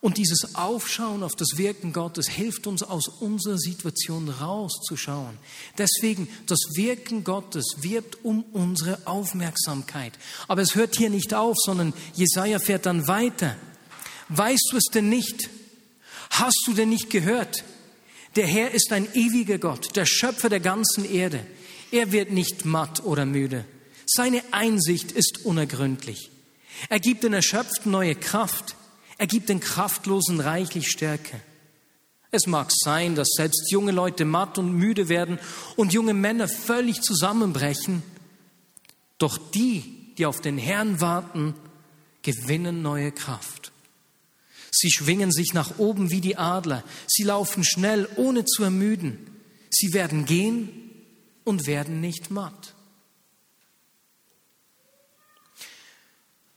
Und 0.01 0.19
dieses 0.19 0.55
Aufschauen 0.55 1.23
auf 1.23 1.35
das 1.35 1.57
Wirken 1.57 1.93
Gottes 1.93 2.29
hilft 2.29 2.67
uns 2.67 2.83
aus 2.83 3.09
unserer 3.09 3.59
Situation 3.59 4.29
rauszuschauen. 4.29 5.37
Deswegen, 5.79 6.29
das 6.47 6.61
Wirken 6.75 7.25
Gottes 7.25 7.65
wirbt 7.79 8.25
um 8.25 8.45
unsere 8.53 9.05
Aufmerksamkeit. 9.07 10.13
Aber 10.47 10.63
es 10.63 10.75
hört 10.75 10.97
hier 10.97 11.11
nicht 11.11 11.35
auf, 11.35 11.57
sondern 11.59 11.93
Jesaja 12.15 12.61
fährt 12.61 12.87
dann 12.87 13.09
weiter. 13.09 13.57
Weißt 14.29 14.69
du 14.71 14.77
es 14.77 14.85
denn 14.93 15.09
nicht? 15.09 15.49
Hast 16.31 16.63
du 16.67 16.75
denn 16.75 16.91
nicht 16.91 17.11
gehört? 17.11 17.65
Der 18.37 18.47
Herr 18.47 18.71
ist 18.73 18.93
ein 18.93 19.09
ewiger 19.15 19.59
Gott, 19.59 19.97
der 19.97 20.05
Schöpfer 20.05 20.51
der 20.51 20.61
ganzen 20.61 21.11
Erde. 21.11 21.45
Er 21.91 22.13
wird 22.13 22.31
nicht 22.31 22.67
matt 22.67 23.03
oder 23.05 23.25
müde. 23.25 23.65
Seine 24.05 24.43
Einsicht 24.53 25.13
ist 25.13 25.45
unergründlich. 25.45 26.31
Er 26.91 27.01
gibt 27.01 27.25
den 27.25 27.33
Erschöpften 27.33 27.91
neue 27.91 28.15
Kraft. 28.15 28.77
Er 29.17 29.27
gibt 29.27 29.49
den 29.49 29.61
Kraftlosen 29.61 30.41
reichlich 30.41 30.91
Stärke. 30.91 31.41
Es 32.31 32.47
mag 32.47 32.71
sein, 32.71 33.15
dass 33.15 33.31
selbst 33.31 33.71
junge 33.71 33.93
Leute 33.93 34.27
matt 34.27 34.59
und 34.59 34.73
müde 34.73 35.09
werden 35.09 35.39
und 35.77 35.95
junge 35.95 36.13
Männer 36.13 36.49
völlig 36.49 37.01
zusammenbrechen. 37.01 38.03
Doch 39.17 39.39
die, 39.39 40.13
die 40.19 40.27
auf 40.27 40.43
den 40.43 40.59
Herrn 40.59 41.01
warten, 41.01 41.55
gewinnen 42.23 42.83
neue 42.83 43.13
Kraft. 43.13 43.73
Sie 44.79 44.91
schwingen 44.91 45.33
sich 45.33 45.55
nach 45.55 45.79
oben 45.79 46.11
wie 46.11 46.21
die 46.21 46.37
Adler. 46.37 46.85
Sie 47.07 47.23
laufen 47.23 47.65
schnell, 47.65 48.07
ohne 48.17 48.45
zu 48.45 48.63
ermüden. 48.63 49.19
Sie 49.71 49.95
werden 49.95 50.27
gehen 50.27 50.69
und 51.45 51.67
werden 51.67 52.03
nicht 52.03 52.31
matt. 52.31 52.75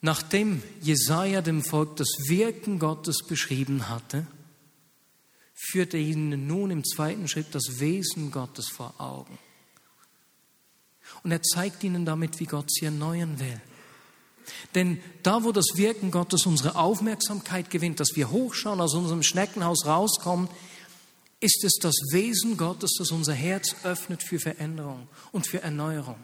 Nachdem 0.02 0.62
Jesaja 0.82 1.42
dem 1.42 1.64
Volk 1.64 1.96
das 1.96 2.10
Wirken 2.28 2.78
Gottes 2.78 3.24
beschrieben 3.26 3.88
hatte, 3.88 4.28
führt 5.54 5.94
er 5.94 6.02
ihnen 6.02 6.46
nun 6.46 6.72
im 6.72 6.84
zweiten 6.84 7.30
Schritt 7.30 7.56
das 7.56 7.80
Wesen 7.80 8.32
Gottes 8.32 8.68
vor 8.68 9.00
Augen. 9.00 9.38
Und 11.24 11.32
er 11.32 11.42
zeigt 11.42 11.86
ihnen 11.86 12.06
damit, 12.06 12.42
wie 12.42 12.46
Gott 12.46 12.70
sie 12.70 12.86
erneuern 12.86 13.40
will. 13.40 13.62
Denn 14.76 15.02
da, 15.24 15.44
wo 15.44 15.52
das 15.52 15.76
Wirken 15.76 16.12
Gottes 16.12 16.46
unsere 16.46 16.76
Aufmerksamkeit 16.76 17.70
gewinnt, 17.70 18.00
dass 18.00 18.16
wir 18.16 18.30
hochschauen, 18.30 18.82
aus 18.82 18.94
unserem 18.94 19.24
Schneckenhaus 19.24 19.86
rauskommen, 19.86 20.50
ist 21.40 21.64
es 21.64 21.74
das 21.82 21.96
Wesen 22.12 22.58
Gottes, 22.58 22.96
das 22.98 23.12
unser 23.12 23.34
Herz 23.34 23.76
öffnet 23.84 24.24
für 24.24 24.40
Veränderung 24.40 25.08
und 25.32 25.48
für 25.48 25.62
Erneuerung. 25.62 26.18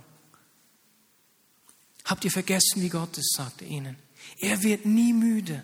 Habt 2.03 2.23
ihr 2.25 2.31
vergessen, 2.31 2.81
wie 2.81 2.89
Gott 2.89 3.17
ist, 3.17 3.33
sagt 3.35 3.61
er 3.61 3.67
ihnen. 3.67 3.95
Er 4.39 4.61
wird 4.61 4.85
nie 4.85 5.13
müde, 5.13 5.63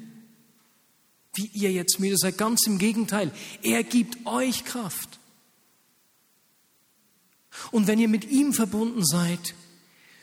wie 1.33 1.47
ihr 1.53 1.71
jetzt 1.71 1.99
müde 1.99 2.17
seid. 2.17 2.37
Ganz 2.37 2.65
im 2.65 2.77
Gegenteil, 2.77 3.31
er 3.61 3.83
gibt 3.83 4.25
euch 4.25 4.65
Kraft. 4.65 5.19
Und 7.71 7.87
wenn 7.87 7.99
ihr 7.99 8.07
mit 8.07 8.25
ihm 8.25 8.53
verbunden 8.53 9.05
seid, 9.05 9.53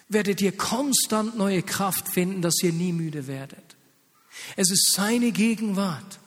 werdet 0.08 0.40
ihr 0.40 0.56
konstant 0.56 1.36
neue 1.36 1.62
Kraft 1.62 2.08
finden, 2.08 2.42
dass 2.42 2.62
ihr 2.62 2.72
nie 2.72 2.92
müde 2.92 3.26
werdet. 3.26 3.76
Es 4.56 4.70
ist 4.70 4.92
seine 4.92 5.32
Gegenwart, 5.32 6.18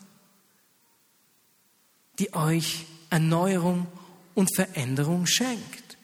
die 2.20 2.34
euch 2.34 2.86
Erneuerung 3.10 3.88
und 4.36 4.54
Veränderung 4.56 5.26
schenkt. 5.26 5.98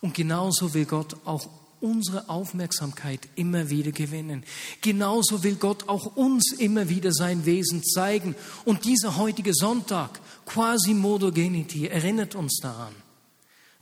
Und 0.00 0.14
genauso 0.14 0.74
will 0.74 0.84
Gott 0.84 1.16
auch 1.24 1.48
unsere 1.80 2.28
Aufmerksamkeit 2.30 3.28
immer 3.36 3.68
wieder 3.68 3.92
gewinnen. 3.92 4.44
Genauso 4.80 5.42
will 5.42 5.56
Gott 5.56 5.88
auch 5.88 6.16
uns 6.16 6.52
immer 6.52 6.88
wieder 6.88 7.12
sein 7.12 7.44
Wesen 7.44 7.82
zeigen. 7.84 8.34
Und 8.64 8.86
dieser 8.86 9.16
heutige 9.16 9.52
Sonntag, 9.52 10.20
quasi 10.46 10.94
Modogenity, 10.94 11.88
erinnert 11.88 12.34
uns 12.34 12.58
daran, 12.62 12.94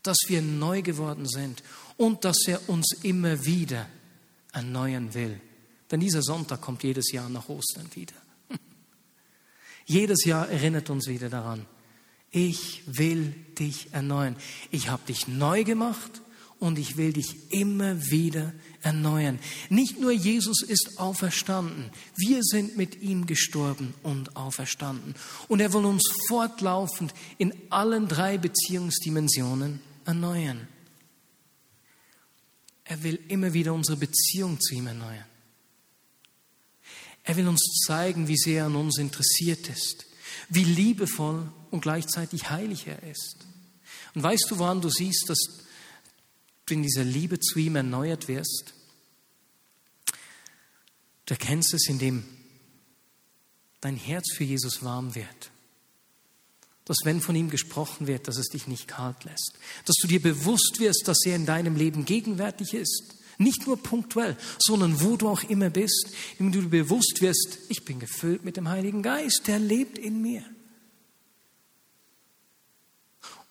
dass 0.03 0.19
wir 0.29 0.43
neu 0.43 0.83
geworden 0.83 1.29
sind 1.29 1.63
und 1.97 2.25
dass 2.25 2.47
er 2.47 2.69
uns 2.69 2.97
immer 3.03 3.45
wieder 3.45 3.87
erneuern 4.53 5.15
will. 5.15 5.41
Denn 5.91 6.01
dieser 6.01 6.23
Sonntag 6.23 6.61
kommt 6.61 6.83
jedes 6.83 7.13
Jahr 7.13 7.29
nach 7.29 7.49
Ostern 7.49 7.89
wieder. 7.95 8.15
Jedes 9.85 10.25
Jahr 10.25 10.49
erinnert 10.49 10.89
uns 10.91 11.07
wieder 11.07 11.29
daran, 11.29 11.67
ich 12.31 12.83
will 12.87 13.35
dich 13.59 13.93
erneuern. 13.93 14.37
Ich 14.71 14.89
habe 14.89 15.03
dich 15.07 15.29
neu 15.29 15.65
gemacht 15.65 16.23
und 16.59 16.79
ich 16.79 16.97
will 16.97 17.13
dich 17.13 17.53
immer 17.53 18.11
wieder 18.11 18.55
erneuern. 18.81 19.39
Nicht 19.69 20.01
nur 20.01 20.13
Jesus 20.13 20.63
ist 20.63 20.99
auferstanden, 20.99 21.91
wir 22.17 22.43
sind 22.43 22.77
mit 22.77 23.03
ihm 23.03 23.27
gestorben 23.27 23.93
und 24.03 24.35
auferstanden. 24.35 25.15
Und 25.49 25.61
er 25.61 25.75
will 25.75 25.85
uns 25.85 26.09
fortlaufend 26.29 27.13
in 27.37 27.53
allen 27.69 28.09
drei 28.09 28.39
Beziehungsdimensionen 28.39 29.81
erneuern. 30.05 30.69
Er 32.85 33.03
will 33.03 33.21
immer 33.29 33.53
wieder 33.53 33.73
unsere 33.73 33.97
Beziehung 33.97 34.61
zu 34.61 34.75
ihm 34.75 34.87
erneuern. 34.87 35.25
Er 37.25 37.37
will 37.37 37.47
uns 37.47 37.85
zeigen, 37.87 38.27
wie 38.29 38.37
sehr 38.37 38.63
er 38.63 38.67
an 38.67 38.77
uns 38.77 38.99
interessiert 38.99 39.69
ist, 39.69 40.07
wie 40.49 40.65
liebevoll 40.65 41.53
und 41.71 41.81
gleichzeitig 41.81 42.51
heilig 42.51 42.87
er 42.87 43.03
ist. 43.05 43.47
Und 44.15 44.23
weißt 44.23 44.51
du, 44.51 44.59
woran 44.59 44.81
du 44.81 44.91
siehst, 44.91 45.29
dass 45.29 45.39
du 46.67 46.75
in 46.75 46.83
dieser 46.83 47.05
Liebe 47.05 47.39
zu 47.39 47.59
ihm 47.59 47.77
erneuert 47.77 48.29
wirst? 48.29 48.75
Du 51.27 51.35
erkennst 51.35 51.73
es, 51.75 51.89
indem 51.89 52.25
dein 53.81 53.97
Herz 53.97 54.33
für 54.35 54.45
Jesus 54.45 54.83
warm 54.83 55.15
wird. 55.15 55.52
Dass 56.85 56.99
wenn 57.05 57.21
von 57.21 57.37
ihm 57.37 57.49
gesprochen 57.49 58.07
wird, 58.07 58.27
dass 58.29 58.37
es 58.37 58.49
dich 58.49 58.67
nicht 58.67 58.89
kalt 58.89 59.25
lässt. 59.25 59.53
Dass 59.87 59.97
du 60.01 60.09
dir 60.09 60.21
bewusst 60.21 60.81
wirst, 60.81 61.07
dass 61.07 61.25
er 61.25 61.37
in 61.37 61.47
deinem 61.47 61.77
Leben 61.77 62.05
gegenwärtig 62.05 62.75
ist. 62.75 63.15
Nicht 63.39 63.67
nur 63.67 63.77
punktuell, 63.77 64.37
sondern 64.59 65.01
wo 65.01 65.17
du 65.17 65.29
auch 65.29 65.43
immer 65.45 65.71
bist, 65.71 66.09
indem 66.39 66.53
du 66.53 66.63
dir 66.63 66.85
bewusst 66.85 67.21
wirst, 67.21 67.59
ich 67.69 67.85
bin 67.85 67.99
gefüllt 67.99 68.45
mit 68.45 68.57
dem 68.57 68.69
Heiligen 68.69 69.03
Geist, 69.03 69.43
der 69.47 69.59
lebt 69.59 69.99
in 69.99 70.21
mir. 70.21 70.45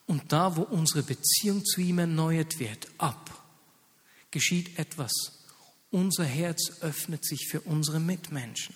Und 0.06 0.32
da, 0.32 0.58
wo 0.58 0.64
unsere 0.64 1.04
Beziehung 1.04 1.64
zu 1.66 1.80
ihm 1.82 2.00
erneuert 2.00 2.60
wird, 2.60 2.88
ab, 2.98 3.44
geschieht 4.30 4.78
etwas. 4.78 5.12
Unser 5.90 6.26
Herz 6.26 6.82
öffnet 6.82 7.26
sich 7.26 7.48
für 7.50 7.62
unsere 7.62 8.00
Mitmenschen. 8.00 8.76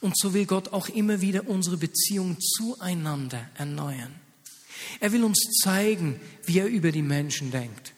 Und 0.00 0.18
so 0.18 0.34
will 0.34 0.46
Gott 0.46 0.72
auch 0.72 0.88
immer 0.88 1.20
wieder 1.20 1.48
unsere 1.48 1.76
Beziehung 1.76 2.36
zueinander 2.40 3.48
erneuern. 3.56 4.14
Er 5.00 5.12
will 5.12 5.24
uns 5.24 5.40
zeigen, 5.62 6.20
wie 6.44 6.58
er 6.58 6.66
über 6.66 6.92
die 6.92 7.02
Menschen 7.02 7.50
denkt. 7.50 7.92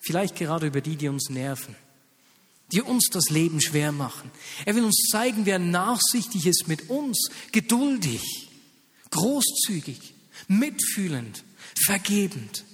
Vielleicht 0.00 0.36
gerade 0.36 0.66
über 0.66 0.80
die, 0.80 0.96
die 0.96 1.08
uns 1.08 1.30
nerven, 1.30 1.74
die 2.72 2.82
uns 2.82 3.08
das 3.10 3.30
Leben 3.30 3.60
schwer 3.60 3.92
machen. 3.92 4.30
Er 4.66 4.74
will 4.74 4.84
uns 4.84 5.08
zeigen, 5.10 5.46
wer 5.46 5.58
nachsichtig 5.58 6.46
ist 6.46 6.68
mit 6.68 6.90
uns, 6.90 7.30
geduldig, 7.52 8.50
großzügig, 9.10 10.14
mitfühlend, 10.48 11.44
vergebend. 11.86 12.64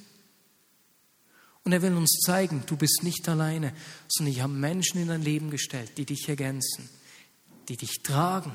Und 1.62 1.72
er 1.72 1.82
will 1.82 1.94
uns 1.94 2.18
zeigen, 2.24 2.64
du 2.66 2.76
bist 2.76 3.02
nicht 3.02 3.28
alleine, 3.28 3.72
sondern 4.08 4.34
ich 4.34 4.40
habe 4.40 4.52
Menschen 4.52 5.00
in 5.00 5.08
dein 5.08 5.22
Leben 5.22 5.50
gestellt, 5.50 5.92
die 5.98 6.06
dich 6.06 6.28
ergänzen, 6.28 6.88
die 7.68 7.76
dich 7.76 8.02
tragen, 8.02 8.54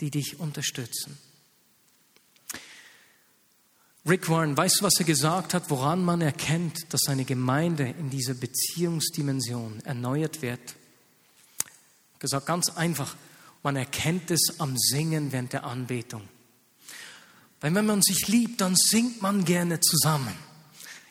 die 0.00 0.10
dich 0.10 0.40
unterstützen. 0.40 1.18
Rick 4.06 4.30
Warren, 4.30 4.56
weißt 4.56 4.80
du, 4.80 4.84
was 4.84 4.98
er 4.98 5.04
gesagt 5.04 5.52
hat, 5.52 5.68
woran 5.68 6.02
man 6.02 6.22
erkennt, 6.22 6.92
dass 6.92 7.06
eine 7.08 7.24
Gemeinde 7.24 7.94
in 7.98 8.08
dieser 8.08 8.34
Beziehungsdimension 8.34 9.80
erneuert 9.84 10.40
wird? 10.40 10.74
Er 12.14 12.18
gesagt, 12.18 12.46
ganz 12.46 12.70
einfach, 12.70 13.14
man 13.62 13.76
erkennt 13.76 14.30
es 14.30 14.58
am 14.58 14.76
Singen 14.78 15.32
während 15.32 15.52
der 15.52 15.64
Anbetung. 15.64 16.22
Weil 17.60 17.74
wenn 17.74 17.84
man 17.84 18.00
sich 18.00 18.26
liebt, 18.28 18.62
dann 18.62 18.74
singt 18.74 19.20
man 19.20 19.44
gerne 19.44 19.80
zusammen. 19.80 20.34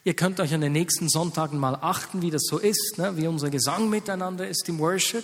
Ihr 0.04 0.16
könnt 0.16 0.40
euch 0.40 0.54
an 0.54 0.62
den 0.62 0.72
nächsten 0.72 1.10
Sonntagen 1.10 1.60
mal 1.60 1.76
achten, 1.76 2.24
wie 2.24 2.32
das 2.32 2.44
so 2.46 2.58
ist, 2.58 2.98
ne? 2.98 3.16
wie 3.18 3.28
unser 3.28 3.52
Gesang 3.52 3.90
miteinander 3.90 4.48
ist 4.48 4.68
im 4.68 4.80
Worship. 4.80 5.24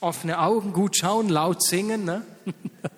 Offene 0.00 0.38
Augen, 0.38 0.72
gut 0.72 0.96
schauen, 0.96 1.28
laut 1.28 1.62
singen. 1.62 2.04
Ne? 2.04 2.24
Das 2.44 2.92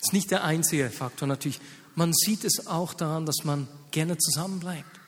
ist 0.02 0.12
nicht 0.12 0.30
der 0.30 0.44
einzige 0.44 0.90
Faktor 0.90 1.28
natürlich 1.28 1.60
man 1.94 2.12
sieht 2.12 2.44
es 2.44 2.66
auch 2.66 2.94
daran, 2.94 3.26
dass 3.26 3.44
man 3.44 3.68
gerne 3.90 4.18
zusammenbleibt 4.18 5.00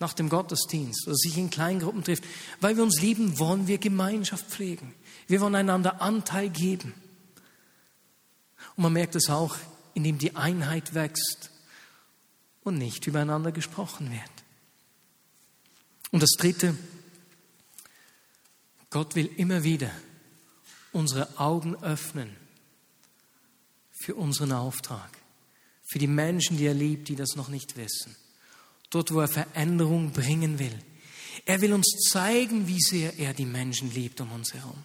nach 0.00 0.12
dem 0.12 0.28
Gottesdienst 0.28 1.06
oder 1.06 1.16
sich 1.16 1.36
in 1.36 1.50
Kleingruppen 1.50 2.04
trifft. 2.04 2.24
Weil 2.60 2.76
wir 2.76 2.84
uns 2.84 3.00
lieben, 3.00 3.38
wollen 3.38 3.66
wir 3.66 3.78
Gemeinschaft 3.78 4.46
pflegen. 4.46 4.94
Wir 5.26 5.40
wollen 5.40 5.56
einander 5.56 6.00
Anteil 6.00 6.48
geben. 6.50 6.94
Und 8.76 8.82
man 8.84 8.92
merkt 8.92 9.16
es 9.16 9.28
auch, 9.28 9.56
indem 9.94 10.18
die 10.18 10.36
Einheit 10.36 10.94
wächst 10.94 11.50
und 12.62 12.78
nicht 12.78 13.06
übereinander 13.06 13.50
gesprochen 13.50 14.12
wird. 14.12 14.22
Und 16.12 16.22
das 16.22 16.30
Dritte, 16.38 16.76
Gott 18.90 19.16
will 19.16 19.26
immer 19.36 19.64
wieder 19.64 19.90
unsere 20.92 21.38
Augen 21.38 21.76
öffnen 21.82 22.36
für 23.92 24.14
unseren 24.14 24.52
Auftrag 24.52 25.18
für 25.88 25.98
die 25.98 26.06
Menschen, 26.06 26.58
die 26.58 26.66
er 26.66 26.74
liebt, 26.74 27.08
die 27.08 27.16
das 27.16 27.34
noch 27.34 27.48
nicht 27.48 27.76
wissen. 27.76 28.14
Dort, 28.90 29.12
wo 29.12 29.20
er 29.20 29.28
Veränderung 29.28 30.12
bringen 30.12 30.58
will. 30.58 30.78
Er 31.46 31.60
will 31.60 31.72
uns 31.72 31.96
zeigen, 32.10 32.68
wie 32.68 32.80
sehr 32.80 33.18
er 33.18 33.32
die 33.32 33.46
Menschen 33.46 33.92
liebt 33.92 34.20
um 34.20 34.30
uns 34.32 34.52
herum. 34.52 34.84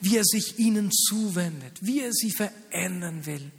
Wie 0.00 0.16
er 0.16 0.24
sich 0.24 0.58
ihnen 0.58 0.90
zuwendet, 0.90 1.78
wie 1.80 2.00
er 2.00 2.12
sie 2.12 2.32
verändern 2.32 3.26
will. 3.26 3.50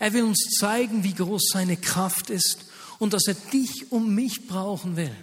Er 0.00 0.12
will 0.12 0.24
uns 0.24 0.48
zeigen, 0.58 1.04
wie 1.04 1.14
groß 1.14 1.50
seine 1.52 1.76
Kraft 1.76 2.28
ist 2.28 2.66
und 2.98 3.12
dass 3.12 3.26
er 3.26 3.34
dich 3.34 3.92
um 3.92 4.14
mich 4.14 4.46
brauchen 4.46 4.96
will, 4.96 5.14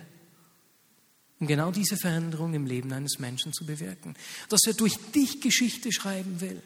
um 1.39 1.47
genau 1.47 1.71
diese 1.71 1.97
Veränderung 1.97 2.54
im 2.54 2.65
Leben 2.65 2.91
eines 2.93 3.19
Menschen 3.19 3.54
zu 3.54 3.65
bewirken. 3.65 4.15
Dass 4.50 4.62
er 4.65 4.73
durch 4.73 4.97
dich 5.13 5.41
Geschichte 5.41 5.91
schreiben 5.91 6.41
will. 6.41 6.62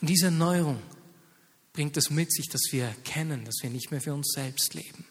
Und 0.00 0.08
diese 0.08 0.26
Erneuerung 0.26 0.80
bringt 1.72 1.96
es 1.96 2.10
mit 2.10 2.32
sich, 2.32 2.48
dass 2.48 2.62
wir 2.70 2.84
erkennen, 2.84 3.44
dass 3.44 3.56
wir 3.62 3.70
nicht 3.70 3.90
mehr 3.90 4.00
für 4.00 4.14
uns 4.14 4.32
selbst 4.34 4.74
leben, 4.74 5.04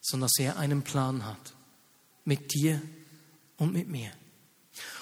sondern 0.00 0.28
dass 0.28 0.44
er 0.44 0.58
einen 0.58 0.82
Plan 0.82 1.24
hat 1.24 1.54
mit 2.24 2.52
dir 2.54 2.82
und 3.56 3.72
mit 3.72 3.88
mir. 3.88 4.10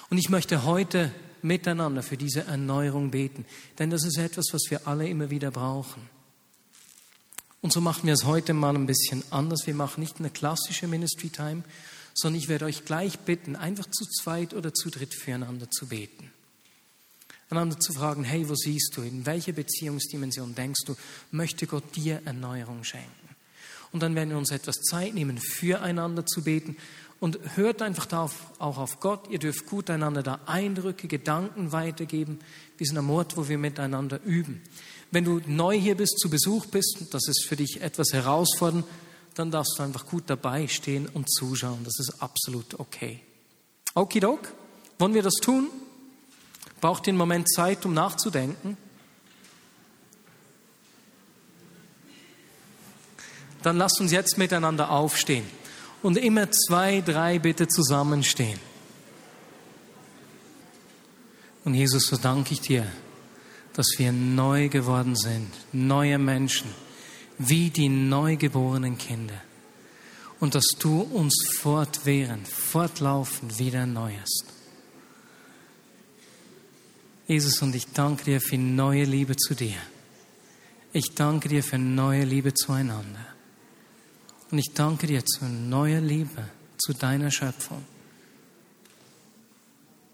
Und 0.09 0.17
ich 0.17 0.29
möchte 0.29 0.63
heute 0.63 1.11
miteinander 1.41 2.03
für 2.03 2.17
diese 2.17 2.45
Erneuerung 2.45 3.11
beten, 3.11 3.45
denn 3.79 3.89
das 3.89 4.05
ist 4.05 4.17
etwas, 4.17 4.45
was 4.51 4.69
wir 4.69 4.87
alle 4.87 5.07
immer 5.07 5.29
wieder 5.29 5.51
brauchen. 5.51 6.07
Und 7.63 7.73
so 7.73 7.81
machen 7.81 8.05
wir 8.05 8.13
es 8.13 8.25
heute 8.25 8.53
mal 8.53 8.75
ein 8.75 8.85
bisschen 8.85 9.23
anders. 9.31 9.65
Wir 9.65 9.73
machen 9.73 10.01
nicht 10.01 10.19
eine 10.19 10.29
klassische 10.29 10.87
Ministry 10.87 11.29
Time, 11.29 11.63
sondern 12.13 12.39
ich 12.39 12.47
werde 12.47 12.65
euch 12.65 12.85
gleich 12.85 13.17
bitten, 13.17 13.55
einfach 13.55 13.87
zu 13.89 14.05
zweit 14.05 14.53
oder 14.53 14.71
zu 14.71 14.91
dritt 14.91 15.15
füreinander 15.15 15.71
zu 15.71 15.87
beten 15.87 16.31
einander 17.53 17.79
zu 17.79 17.93
fragen, 17.93 18.23
hey, 18.23 18.49
wo 18.49 18.55
siehst 18.55 18.97
du, 18.97 19.01
in 19.01 19.25
welche 19.25 19.53
Beziehungsdimension 19.53 20.55
denkst 20.55 20.81
du, 20.85 20.95
möchte 21.31 21.67
Gott 21.67 21.95
dir 21.95 22.21
Erneuerung 22.25 22.83
schenken? 22.83 23.09
Und 23.91 24.01
dann 24.01 24.15
werden 24.15 24.31
wir 24.31 24.37
uns 24.37 24.51
etwas 24.51 24.81
Zeit 24.81 25.13
nehmen, 25.13 25.37
füreinander 25.37 26.25
zu 26.25 26.43
beten. 26.43 26.77
Und 27.19 27.39
hört 27.55 27.81
einfach 27.81 28.07
darauf, 28.07 28.51
auch 28.59 28.79
auf 28.79 28.99
Gott. 28.99 29.29
Ihr 29.29 29.39
dürft 29.39 29.67
gut 29.67 29.89
einander 29.89 30.23
da 30.23 30.39
Eindrücke, 30.47 31.07
Gedanken 31.07 31.71
weitergeben. 31.71 32.39
Wir 32.77 32.87
sind 32.87 32.97
am 32.97 33.09
Ort, 33.11 33.37
wo 33.37 33.47
wir 33.47 33.57
miteinander 33.57 34.19
üben. 34.23 34.61
Wenn 35.13 35.23
du 35.23 35.39
neu 35.45 35.79
hier 35.79 35.95
bist, 35.95 36.19
zu 36.19 36.29
Besuch 36.29 36.65
bist, 36.65 37.05
das 37.11 37.27
ist 37.27 37.45
für 37.45 37.55
dich 37.55 37.81
etwas 37.81 38.11
herausfordernd, 38.11 38.85
dann 39.35 39.49
darfst 39.49 39.75
du 39.77 39.83
einfach 39.83 40.05
gut 40.05 40.23
dabei 40.27 40.67
stehen 40.67 41.07
und 41.07 41.31
zuschauen. 41.31 41.79
Das 41.85 41.99
ist 41.99 42.21
absolut 42.21 42.79
okay. 42.79 43.21
Okidok, 43.95 44.51
wollen 44.99 45.13
wir 45.13 45.23
das 45.23 45.35
tun? 45.35 45.69
Braucht 46.81 47.07
ihr 47.07 47.11
einen 47.11 47.17
Moment 47.17 47.49
Zeit, 47.49 47.85
um 47.85 47.93
nachzudenken? 47.93 48.77
dann 53.63 53.77
lasst 53.77 53.99
uns 53.99 54.11
jetzt 54.11 54.37
miteinander 54.37 54.91
aufstehen 54.91 55.45
und 56.01 56.17
immer 56.17 56.51
zwei, 56.51 57.01
drei 57.01 57.39
bitte 57.39 57.67
zusammenstehen. 57.67 58.59
Und 61.63 61.73
Jesus, 61.73 62.07
so 62.07 62.17
danke 62.17 62.53
ich 62.53 62.61
dir, 62.61 62.85
dass 63.73 63.87
wir 63.97 64.11
neu 64.11 64.69
geworden 64.69 65.15
sind, 65.15 65.49
neue 65.71 66.17
Menschen, 66.17 66.69
wie 67.37 67.69
die 67.69 67.89
neugeborenen 67.89 68.97
Kinder. 68.97 69.41
Und 70.39 70.55
dass 70.55 70.65
du 70.79 71.01
uns 71.01 71.33
fortwährend, 71.57 72.47
fortlaufend 72.47 73.59
wieder 73.59 73.79
erneuerst. 73.79 74.45
Jesus, 77.27 77.61
und 77.61 77.73
ich 77.73 77.87
danke 77.87 78.25
dir 78.25 78.41
für 78.41 78.57
neue 78.57 79.05
Liebe 79.05 79.35
zu 79.37 79.55
dir. 79.55 79.77
Ich 80.91 81.15
danke 81.15 81.49
dir 81.49 81.63
für 81.63 81.77
neue 81.77 82.25
Liebe 82.25 82.53
zueinander. 82.53 83.25
Und 84.51 84.59
ich 84.59 84.71
danke 84.75 85.07
dir 85.07 85.23
für 85.39 85.45
neue 85.45 85.99
Liebe 85.99 86.49
zu 86.77 86.93
deiner 86.93 87.31
Schöpfung. 87.31 87.83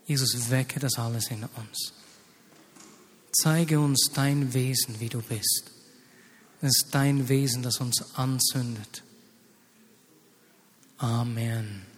Jesus, 0.05 0.49
wecke 0.49 0.79
das 0.79 0.95
alles 0.97 1.29
in 1.29 1.43
uns. 1.43 1.98
Zeige 3.31 3.79
uns 3.79 4.11
dein 4.13 4.53
Wesen, 4.53 4.99
wie 4.99 5.09
du 5.09 5.21
bist. 5.21 5.71
Es 6.61 6.83
ist 6.83 6.87
dein 6.91 7.29
Wesen, 7.29 7.63
das 7.63 7.79
uns 7.79 8.15
anzündet. 8.15 9.03
Amen. 10.97 11.88